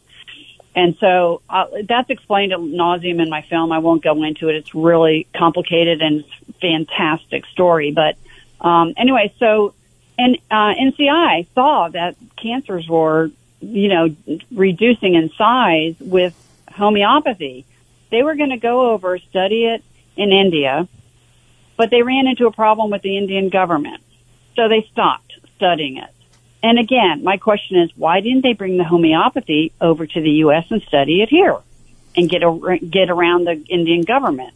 [0.75, 3.71] And so uh, that's explained at nauseum in my film.
[3.71, 4.57] I won't go into it.
[4.57, 6.25] It's really complicated and
[6.61, 7.93] fantastic story.
[7.93, 8.17] But
[8.61, 9.75] um, anyway, so
[10.19, 13.31] and uh, NCI saw that cancers were
[13.65, 14.17] you know,
[14.53, 16.35] reducing in size with
[16.73, 17.65] homeopathy.
[18.11, 19.83] They were going to go over, study it
[20.17, 20.89] in India,
[21.77, 24.03] but they ran into a problem with the Indian government.
[24.55, 26.11] So they stopped studying it.
[26.63, 30.65] And again, my question is, why didn't they bring the homeopathy over to the U.S.
[30.71, 31.59] and study it here
[32.17, 34.55] and get a, get around the Indian government?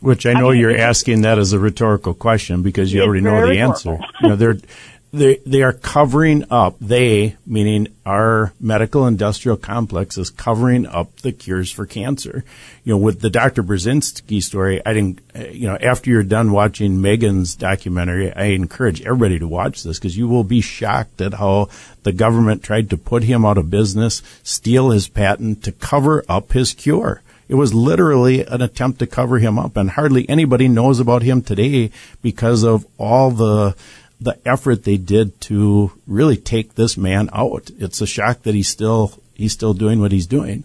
[0.00, 3.22] Which I know I mean, you're asking that as a rhetorical question because you already
[3.22, 3.92] know the rhetorical.
[3.94, 3.98] answer.
[4.20, 4.58] you know, they're
[5.12, 6.76] they they are covering up.
[6.80, 12.44] They, meaning our medical industrial complex, is covering up the cures for cancer.
[12.84, 13.62] You know, with the Dr.
[13.62, 15.20] Burzynski story, I didn't.
[15.34, 20.16] You know, after you're done watching Megan's documentary, I encourage everybody to watch this because
[20.16, 21.68] you will be shocked at how
[22.04, 26.52] the government tried to put him out of business, steal his patent to cover up
[26.52, 27.20] his cure.
[27.48, 31.42] It was literally an attempt to cover him up, and hardly anybody knows about him
[31.42, 31.90] today
[32.22, 33.76] because of all the
[34.22, 37.70] the effort they did to really take this man out.
[37.78, 40.64] It's a shock that he's still he's still doing what he's doing.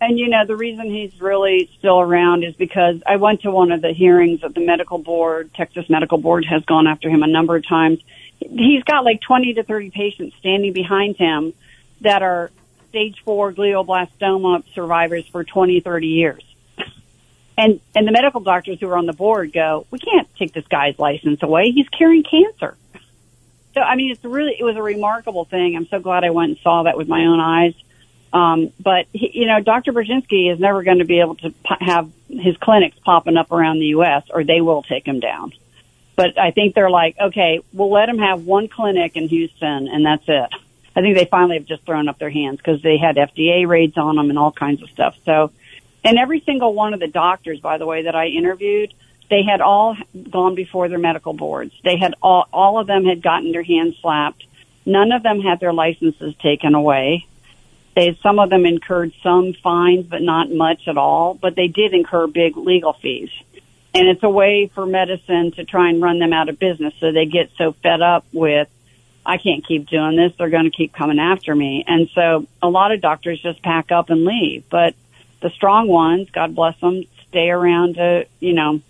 [0.00, 3.70] And you know, the reason he's really still around is because I went to one
[3.70, 5.54] of the hearings of the medical board.
[5.54, 8.00] Texas Medical Board has gone after him a number of times.
[8.40, 11.52] He's got like 20 to 30 patients standing behind him
[12.00, 12.50] that are
[12.88, 16.42] stage four glioblastoma survivors for 20, 30 years.
[17.56, 20.66] And and the medical doctors who are on the board go, we can't take this
[20.68, 21.70] guy's license away.
[21.70, 22.76] He's curing cancer.
[23.74, 25.76] So I mean, it's really it was a remarkable thing.
[25.76, 27.74] I'm so glad I went and saw that with my own eyes.
[28.32, 29.92] Um, but he, you know, Dr.
[29.92, 33.78] Burzynski is never going to be able to p- have his clinics popping up around
[33.78, 34.24] the U.S.
[34.30, 35.52] or they will take him down.
[36.16, 40.06] But I think they're like, okay, we'll let him have one clinic in Houston and
[40.06, 40.50] that's it.
[40.94, 43.96] I think they finally have just thrown up their hands because they had FDA raids
[43.96, 45.16] on them and all kinds of stuff.
[45.24, 45.50] So
[46.04, 48.92] and every single one of the doctors, by the way, that I interviewed,
[49.30, 49.96] they had all
[50.30, 51.72] gone before their medical boards.
[51.84, 54.44] They had all, all of them had gotten their hands slapped.
[54.84, 57.26] None of them had their licenses taken away.
[57.94, 61.94] They, some of them incurred some fines, but not much at all, but they did
[61.94, 63.30] incur big legal fees.
[63.94, 66.94] And it's a way for medicine to try and run them out of business.
[66.98, 68.68] So they get so fed up with,
[69.24, 70.32] I can't keep doing this.
[70.36, 71.84] They're going to keep coming after me.
[71.86, 74.64] And so a lot of doctors just pack up and leave.
[74.70, 74.94] But
[75.42, 78.80] the strong ones, God bless them, stay around to, you know,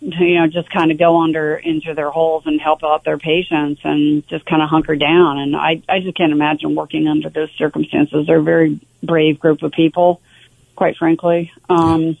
[0.00, 3.80] you know, just kind of go under into their holes and help out their patients
[3.84, 5.38] and just kind of hunker down.
[5.38, 8.26] And I, I just can't imagine working under those circumstances.
[8.26, 10.20] They're a very brave group of people,
[10.76, 11.52] quite frankly.
[11.68, 12.16] Um,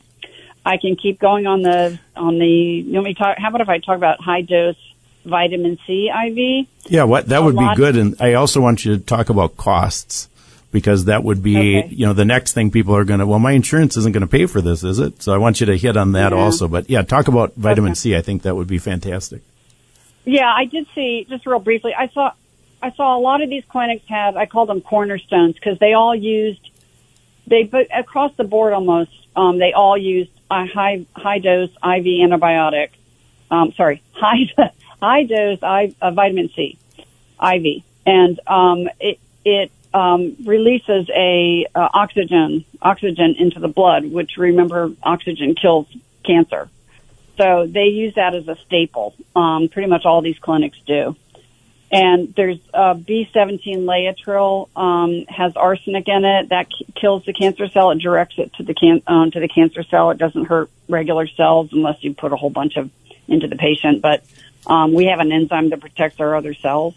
[0.66, 3.68] I can keep going on the, on the, you know, me talk, how about if
[3.68, 4.76] I talk about high dose
[5.24, 6.66] vitamin C IV?
[6.90, 7.96] Yeah, what, that would be good.
[7.96, 10.28] And I also want you to talk about costs
[10.70, 11.88] because that would be, okay.
[11.88, 14.26] you know, the next thing people are going to, well, my insurance isn't going to
[14.26, 15.22] pay for this, is it?
[15.22, 16.38] So I want you to hit on that yeah.
[16.38, 16.68] also.
[16.68, 17.98] But yeah, talk about vitamin okay.
[17.98, 18.16] C.
[18.16, 19.42] I think that would be fantastic.
[20.24, 22.32] Yeah, I did see, just real briefly, I saw,
[22.82, 26.14] I saw a lot of these clinics have, I call them cornerstones because they all
[26.14, 26.68] used,
[27.46, 32.04] they, but across the board almost, um, they all used a high, high dose IV
[32.04, 32.90] antibiotic,
[33.50, 34.50] um, sorry, high,
[35.00, 36.76] high dose I, uh, vitamin C,
[37.42, 37.82] IV.
[38.04, 44.90] And, um, it, it, um, releases a uh, oxygen, oxygen into the blood, which remember
[45.02, 45.86] oxygen kills
[46.24, 46.68] cancer.
[47.36, 49.14] So they use that as a staple.
[49.34, 51.16] Um, pretty much all these clinics do.
[51.90, 57.66] And there's uh, B17 Laetrile um, has arsenic in it that k- kills the cancer
[57.68, 57.92] cell.
[57.92, 60.10] It directs it to the can um, to the cancer cell.
[60.10, 62.90] It doesn't hurt regular cells unless you put a whole bunch of
[63.26, 64.02] into the patient.
[64.02, 64.22] But
[64.66, 66.94] um, we have an enzyme that protects our other cells.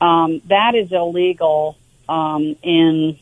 [0.00, 1.76] Um, that is illegal
[2.10, 3.18] um, in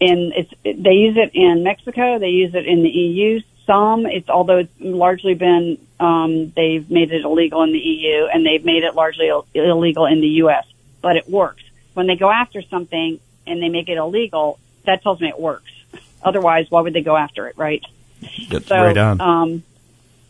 [0.00, 2.18] in it's they use it in Mexico.
[2.18, 3.40] They use it in the EU.
[3.66, 8.46] Some it's although it's largely been um, they've made it illegal in the EU and
[8.46, 10.66] they've made it largely Ill- illegal in the US.
[11.00, 11.62] But it works
[11.94, 14.58] when they go after something and they make it illegal.
[14.84, 15.70] That tells me it works.
[16.22, 17.82] Otherwise, why would they go after it, right?
[18.50, 19.20] That's so, right on.
[19.20, 19.62] Um,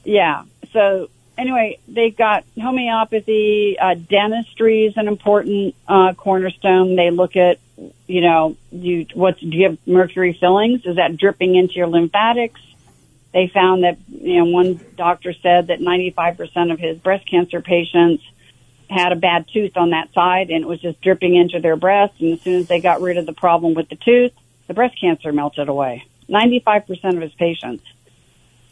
[0.05, 0.45] yeah.
[0.73, 3.79] So anyway, they've got homeopathy.
[3.79, 6.97] Uh, dentistry is an important uh, cornerstone.
[6.97, 7.59] They look at,
[8.07, 10.85] you know, you what do you have mercury fillings?
[10.85, 12.61] Is that dripping into your lymphatics?
[13.33, 18.25] They found that you know one doctor said that 95% of his breast cancer patients
[18.91, 22.15] had a bad tooth on that side and it was just dripping into their breast.
[22.21, 24.33] And as soon as they got rid of the problem with the tooth,
[24.67, 26.07] the breast cancer melted away.
[26.29, 27.85] 95% of his patients.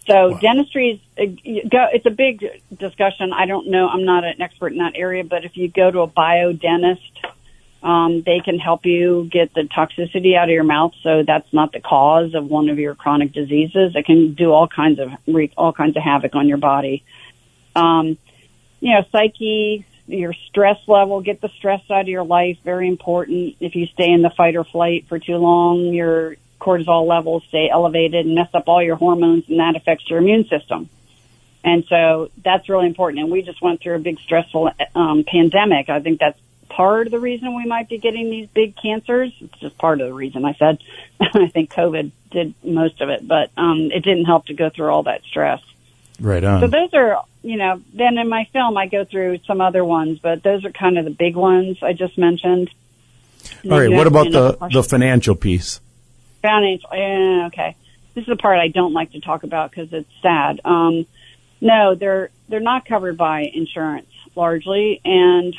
[0.07, 1.87] So dentistry is uh, go.
[1.93, 2.45] It's a big
[2.77, 3.33] discussion.
[3.33, 3.89] I don't know.
[3.89, 7.01] I'm not an expert in that area, but if you go to a biodentist,
[7.83, 11.73] um, they can help you get the toxicity out of your mouth, so that's not
[11.73, 13.93] the cause of one of your chronic diseases.
[13.95, 17.05] It can do all kinds of wreak all kinds of havoc on your body.
[17.75, 18.17] Um,
[18.81, 22.59] you know, psyche, your stress level, get the stress out of your life.
[22.65, 23.57] Very important.
[23.61, 27.69] If you stay in the fight or flight for too long, your cortisol levels stay
[27.71, 30.89] elevated and mess up all your hormones and that affects your immune system.
[31.65, 33.23] And so that's really important.
[33.23, 35.89] And we just went through a big stressful um, pandemic.
[35.89, 36.39] I think that's
[36.69, 39.33] part of the reason we might be getting these big cancers.
[39.41, 40.79] It's just part of the reason I said.
[41.21, 44.91] I think COVID did most of it, but um, it didn't help to go through
[44.91, 45.61] all that stress.
[46.21, 46.61] Right on.
[46.61, 50.19] So those are, you know, then in my film I go through some other ones,
[50.21, 52.71] but those are kind of the big ones I just mentioned.
[53.65, 53.91] All right.
[53.91, 55.81] What about the the financial piece?
[56.43, 56.89] Financial.
[56.93, 57.77] Yeah, okay.
[58.15, 60.61] This is the part I don't like to talk about because it's sad.
[60.65, 61.07] Um,
[61.61, 65.55] no, they're they're not covered by insurance largely, and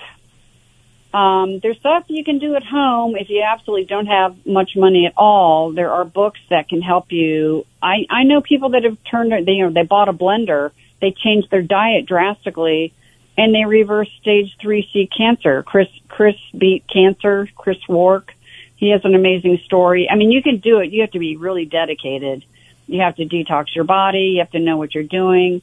[1.14, 5.06] um, there's stuff you can do at home if you absolutely don't have much money
[5.06, 5.72] at all.
[5.72, 7.66] There are books that can help you.
[7.82, 10.72] I I know people that have turned they you know they bought a blender,
[11.02, 12.94] they changed their diet drastically,
[13.38, 15.64] and they reversed stage three C cancer.
[15.64, 17.48] Chris Chris beat cancer.
[17.56, 18.34] Chris Wark.
[18.78, 20.08] He has an amazing story.
[20.10, 20.92] I mean, you can do it.
[20.92, 22.46] You have to be really dedicated.
[22.86, 24.34] You have to detox your body.
[24.36, 25.62] You have to know what you're doing.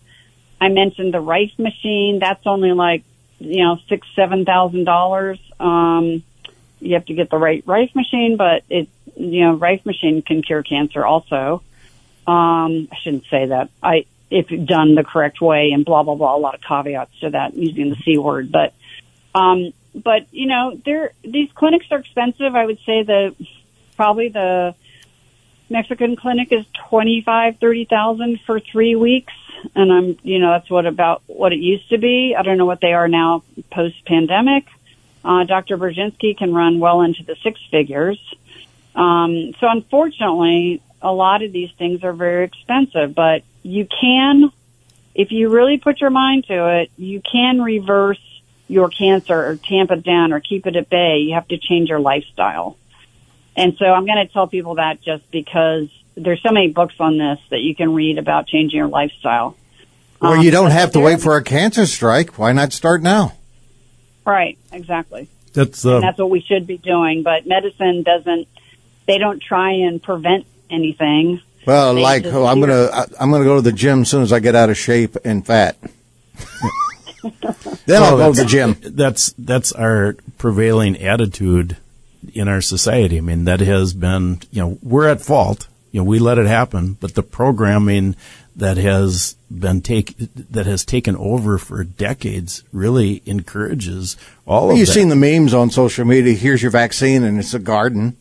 [0.61, 2.19] I mentioned the Rife machine.
[2.19, 3.05] That's only like,
[3.39, 5.39] you know, six, seven thousand dollars.
[5.59, 6.23] Um,
[6.81, 10.43] you have to get the right Rife machine, but it, you know, Rife machine can
[10.43, 11.63] cure cancer also.
[12.27, 13.71] Um, I shouldn't say that.
[13.83, 17.31] I, if done the correct way and blah, blah, blah, a lot of caveats to
[17.31, 18.75] that using the C word, but,
[19.35, 20.81] um, but you know,
[21.23, 22.55] these clinics are expensive.
[22.55, 23.35] I would say the,
[23.97, 24.75] probably the
[25.71, 29.33] Mexican clinic is twenty-five, thirty thousand for three weeks.
[29.75, 32.37] And I'm, you know, that's what about what it used to be.
[32.39, 34.67] I don't know what they are now post pandemic.
[35.25, 35.79] Uh, Dr.
[35.79, 38.19] Burzynski can run well into the six figures.
[38.95, 44.53] Um, so unfortunately, a lot of these things are very expensive, but you can,
[45.15, 48.21] if you really put your mind to it, you can reverse
[48.69, 51.19] your cancer or tamp it down or keep it at bay.
[51.19, 52.77] You have to change your lifestyle.
[53.57, 57.19] And so I'm going to tell people that just because there's so many books on
[57.19, 59.57] this that you can read about changing your lifestyle.
[60.21, 62.39] Well, Um, you don't have to wait for a cancer strike.
[62.39, 63.35] Why not start now?
[64.25, 65.29] Right, exactly.
[65.53, 67.23] That's uh, that's what we should be doing.
[67.23, 68.49] But medicine doesn't,
[69.07, 71.41] they don't try and prevent anything.
[71.67, 74.23] Well, They like oh, I'm gonna I- I'm gonna go to the gym as soon
[74.23, 75.77] as I get out of shape and fat.
[77.87, 78.77] then I'll go to the that's- gym.
[78.83, 81.77] That's that's our prevailing attitude
[82.35, 83.19] in our society.
[83.19, 85.69] I mean, that has been you know we're at fault.
[85.93, 88.17] You know, we let it happen, but the programming
[88.57, 94.17] that has been take that has taken over for decades really encourages
[94.47, 94.93] all of You've that.
[94.93, 96.35] seen the memes on social media.
[96.35, 98.17] Here's your vaccine, and it's a garden.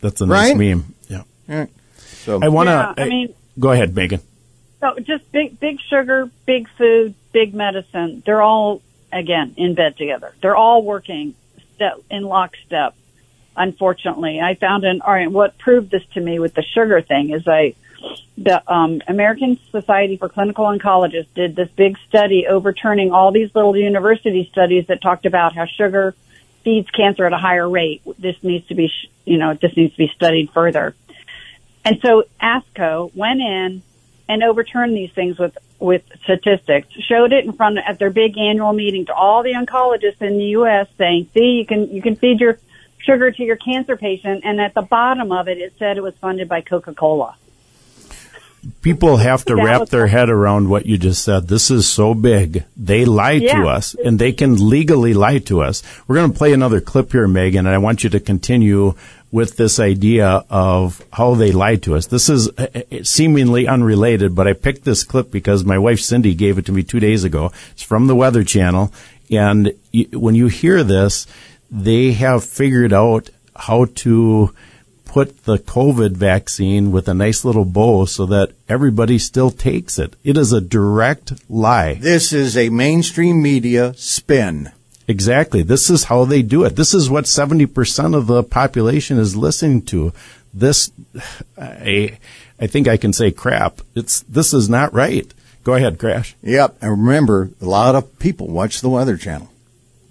[0.00, 0.56] That's a nice Right?
[0.56, 0.94] meme.
[1.08, 1.22] Yeah.
[1.48, 1.66] Yeah.
[2.24, 2.94] So I want to.
[2.98, 4.20] Yeah, I mean- go ahead, Megan.
[4.82, 8.20] So just big, big sugar, big food, big medicine.
[8.26, 10.34] They're all again in bed together.
[10.42, 11.36] They're all working
[11.76, 12.96] step in lockstep.
[13.56, 15.30] Unfortunately, I found an all right.
[15.30, 17.76] What proved this to me with the sugar thing is I
[18.36, 23.76] the um, American Society for Clinical Oncologists did this big study overturning all these little
[23.76, 26.12] university studies that talked about how sugar
[26.64, 28.02] feeds cancer at a higher rate.
[28.18, 28.90] This needs to be,
[29.24, 30.96] you know, this needs to be studied further.
[31.84, 33.82] And so ASCO went in
[34.28, 38.72] and overturned these things with with statistics, showed it in front at their big annual
[38.72, 40.86] meeting to all the oncologists in the U.S.
[40.96, 42.58] saying, "See, you can you can feed your
[42.98, 46.14] sugar to your cancer patient," and at the bottom of it, it said it was
[46.20, 47.36] funded by Coca Cola.
[48.80, 51.48] People have to wrap their head around what you just said.
[51.48, 52.64] This is so big.
[52.76, 55.82] They lie to us, and they can legally lie to us.
[56.06, 58.94] We're going to play another clip here, Megan, and I want you to continue
[59.32, 62.06] with this idea of how they lied to us.
[62.06, 66.34] This is uh, uh, seemingly unrelated, but I picked this clip because my wife Cindy
[66.34, 67.50] gave it to me two days ago.
[67.72, 68.92] It's from the Weather Channel,
[69.30, 69.72] and
[70.12, 71.26] when you hear this,
[71.70, 74.54] they have figured out how to
[75.06, 80.16] put the COVID vaccine with a nice little bow so that everybody still takes it.
[80.24, 81.94] It is a direct lie.
[81.94, 84.72] This is a mainstream media spin.
[85.12, 85.62] Exactly.
[85.62, 86.74] This is how they do it.
[86.74, 90.14] This is what 70% of the population is listening to.
[90.54, 90.90] This,
[91.58, 92.18] I,
[92.58, 93.82] I think I can say crap.
[93.94, 95.30] It's, this is not right.
[95.64, 96.34] Go ahead, Crash.
[96.42, 96.78] Yep.
[96.80, 99.50] And remember, a lot of people watch the Weather Channel.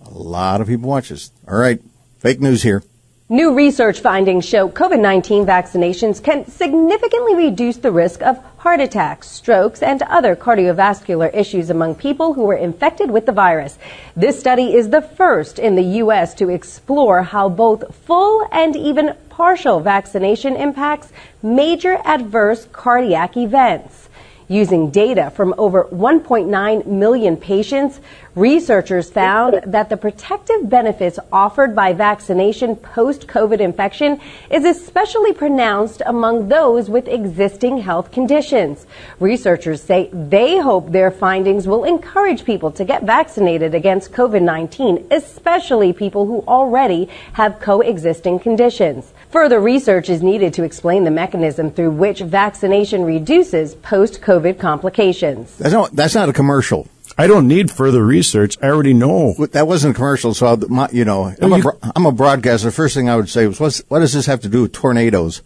[0.05, 1.31] A lot of people watch this.
[1.47, 1.81] All right.
[2.19, 2.83] Fake news here.
[3.31, 9.29] New research findings show COVID 19 vaccinations can significantly reduce the risk of heart attacks,
[9.29, 13.79] strokes, and other cardiovascular issues among people who were infected with the virus.
[14.17, 16.33] This study is the first in the U.S.
[16.33, 24.09] to explore how both full and even partial vaccination impacts major adverse cardiac events.
[24.51, 28.01] Using data from over 1.9 million patients,
[28.35, 36.01] researchers found that the protective benefits offered by vaccination post COVID infection is especially pronounced
[36.05, 38.85] among those with existing health conditions.
[39.21, 45.07] Researchers say they hope their findings will encourage people to get vaccinated against COVID 19,
[45.11, 49.13] especially people who already have coexisting conditions.
[49.31, 55.57] Further research is needed to explain the mechanism through which vaccination reduces post COVID complications.
[55.57, 56.89] That's not, that's not a commercial.
[57.17, 58.57] I don't need further research.
[58.61, 59.33] I already know.
[59.51, 62.67] That wasn't a commercial, so, I'll, my, you know, I'm, a, bro- I'm a broadcaster.
[62.67, 64.73] The first thing I would say was, What's, what does this have to do with
[64.73, 65.41] tornadoes?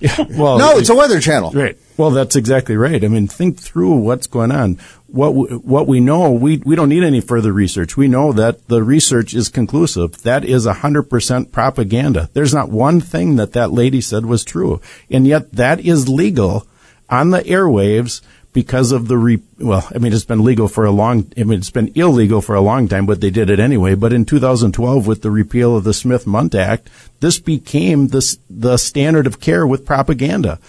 [0.00, 1.50] Yeah, Well, no, it's a Weather Channel.
[1.50, 1.76] Right.
[1.98, 3.04] Well, that's exactly right.
[3.04, 4.78] I mean, think through what's going on.
[5.08, 5.32] What
[5.64, 7.96] what we know, we we don't need any further research.
[7.96, 10.22] We know that the research is conclusive.
[10.22, 12.30] That is hundred percent propaganda.
[12.34, 14.80] There's not one thing that that lady said was true,
[15.10, 16.68] and yet that is legal
[17.10, 18.20] on the airwaves
[18.52, 21.32] because of the re- well, I mean, it's been legal for a long.
[21.36, 23.96] I mean, it's been illegal for a long time, but they did it anyway.
[23.96, 29.26] But in 2012, with the repeal of the Smith-Mundt Act, this became the the standard
[29.26, 30.60] of care with propaganda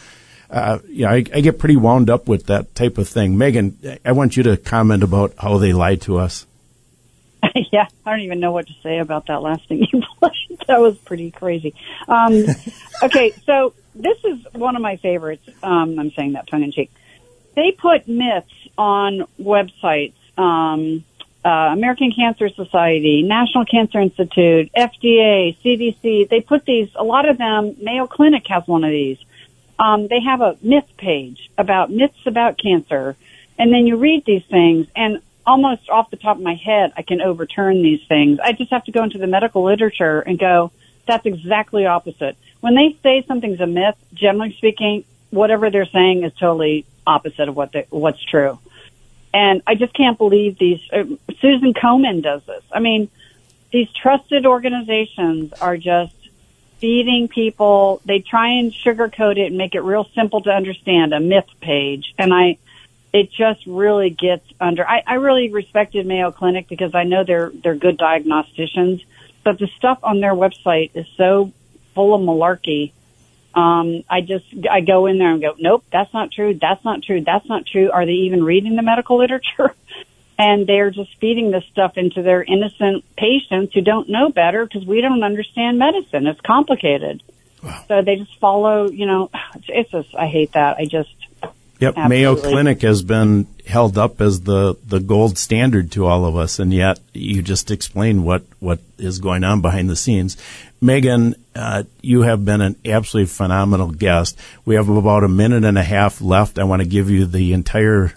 [0.50, 3.38] uh, yeah, I, I get pretty wound up with that type of thing.
[3.38, 6.46] Megan, I want you to comment about how they lied to us.
[7.72, 10.60] yeah, I don't even know what to say about that last thing you played.
[10.68, 11.74] That was pretty crazy.
[12.08, 12.46] Um,
[13.04, 15.48] okay, so this is one of my favorites.
[15.62, 16.92] Um, I'm saying that tongue in cheek.
[17.56, 20.14] They put myths on websites.
[20.38, 21.04] Um,
[21.44, 26.28] uh, American Cancer Society, National Cancer Institute, FDA, CDC.
[26.30, 26.90] They put these.
[26.96, 27.76] A lot of them.
[27.82, 29.18] Mayo Clinic has one of these.
[29.80, 33.16] Um, they have a myth page about myths about cancer,
[33.58, 37.02] and then you read these things, and almost off the top of my head, I
[37.02, 38.40] can overturn these things.
[38.40, 40.72] I just have to go into the medical literature and go,
[41.08, 42.38] that's exactly opposite.
[42.60, 47.56] When they say something's a myth, generally speaking, whatever they're saying is totally opposite of
[47.56, 48.60] what they, what's true.
[49.34, 50.82] And I just can't believe these.
[50.92, 51.06] Uh,
[51.40, 52.64] Susan Komen does this.
[52.72, 53.10] I mean,
[53.72, 56.14] these trusted organizations are just
[56.80, 58.02] feeding people.
[58.06, 61.14] They try and sugarcoat it and make it real simple to understand.
[61.14, 62.58] A myth page, and I,
[63.14, 64.88] it just really gets under.
[64.88, 69.04] I, I really respected Mayo Clinic because I know they're they're good diagnosticians,
[69.44, 71.52] but the stuff on their website is so
[71.96, 72.92] full of malarkey.
[73.54, 76.54] Um, I just I go in there and go, nope, that's not true.
[76.54, 77.22] That's not true.
[77.22, 77.90] That's not true.
[77.92, 79.76] Are they even reading the medical literature?
[80.40, 84.88] and they're just feeding this stuff into their innocent patients who don't know better because
[84.88, 86.26] we don't understand medicine.
[86.28, 87.22] It's complicated.
[87.90, 90.78] So they just follow, you know, it's, it's just, I hate that.
[90.78, 91.14] I just,
[91.80, 96.36] Yep, Mayo Clinic has been held up as the, the gold standard to all of
[96.36, 100.36] us, and yet you just explained what, what is going on behind the scenes.
[100.82, 104.38] Megan, uh, you have been an absolutely phenomenal guest.
[104.66, 106.60] We have about a minute and a half left.
[106.60, 108.14] I want to give you the entire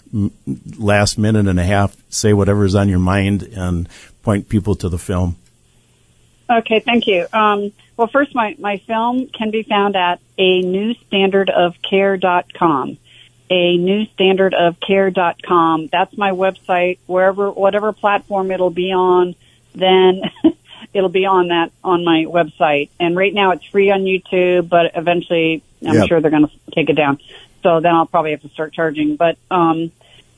[0.77, 1.95] last minute and a half.
[2.09, 3.87] Say whatever's on your mind and
[4.23, 5.37] point people to the film.
[6.49, 7.27] Okay, thank you.
[7.31, 12.97] Um, well, first, my, my film can be found at a new standard of care.com.
[13.49, 15.87] A new standard of care.com.
[15.91, 16.97] That's my website.
[17.05, 19.35] Wherever, whatever platform it'll be on,
[19.75, 20.21] then
[20.93, 22.89] it'll be on that, on my website.
[22.99, 26.07] And right now it's free on YouTube, but eventually I'm Yep.
[26.07, 27.19] sure they're going to take it down.
[27.61, 29.15] So then I'll probably have to start charging.
[29.17, 29.91] But, um,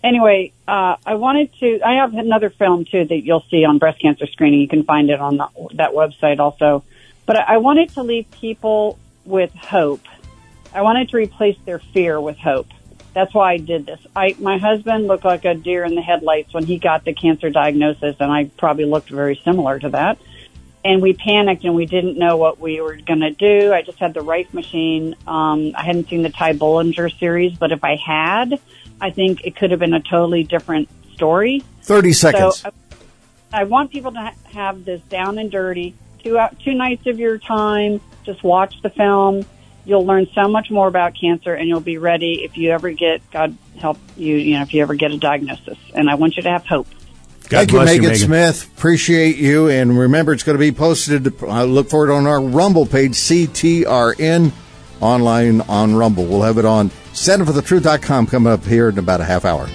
[0.03, 1.79] anyway, uh, I wanted to.
[1.83, 4.59] I have another film too that you'll see on breast cancer screening.
[4.61, 6.83] You can find it on the, that website also.
[7.25, 10.01] But I I wanted to leave people with hope.
[10.73, 12.67] I wanted to replace their fear with hope.
[13.15, 13.99] That's why I did this.
[14.13, 17.49] I my husband looked like a deer in the headlights when he got the cancer
[17.49, 20.17] diagnosis, and I probably looked very similar to that.
[20.83, 23.73] And we panicked and we didn't know what we were going to do.
[23.73, 25.15] I just had the Rife machine.
[25.25, 28.59] Um, I hadn't seen the Ty Bollinger series, but if I had,
[28.99, 31.63] I think it could have been a totally different story.
[31.83, 32.59] 30 seconds.
[32.59, 32.71] So
[33.53, 35.95] I, I want people to ha- have this down and dirty.
[36.21, 38.01] Two out, two nights of your time.
[38.25, 39.45] Just watch the film.
[39.85, 43.29] You'll learn so much more about cancer, and you'll be ready if you ever get
[43.31, 44.35] God help you.
[44.35, 45.77] You know, if you ever get a diagnosis.
[45.93, 46.87] And I want you to have hope.
[47.41, 48.25] Thank you, bless you, Megan, Megan.
[48.25, 48.71] Smith.
[48.75, 49.69] Appreciate you.
[49.69, 51.43] And remember, it's going to be posted.
[51.43, 54.51] I look for it on our Rumble page, CTRN,
[54.99, 56.25] online on Rumble.
[56.25, 59.67] We'll have it on standingforthetruth.com coming up here in about a half hour.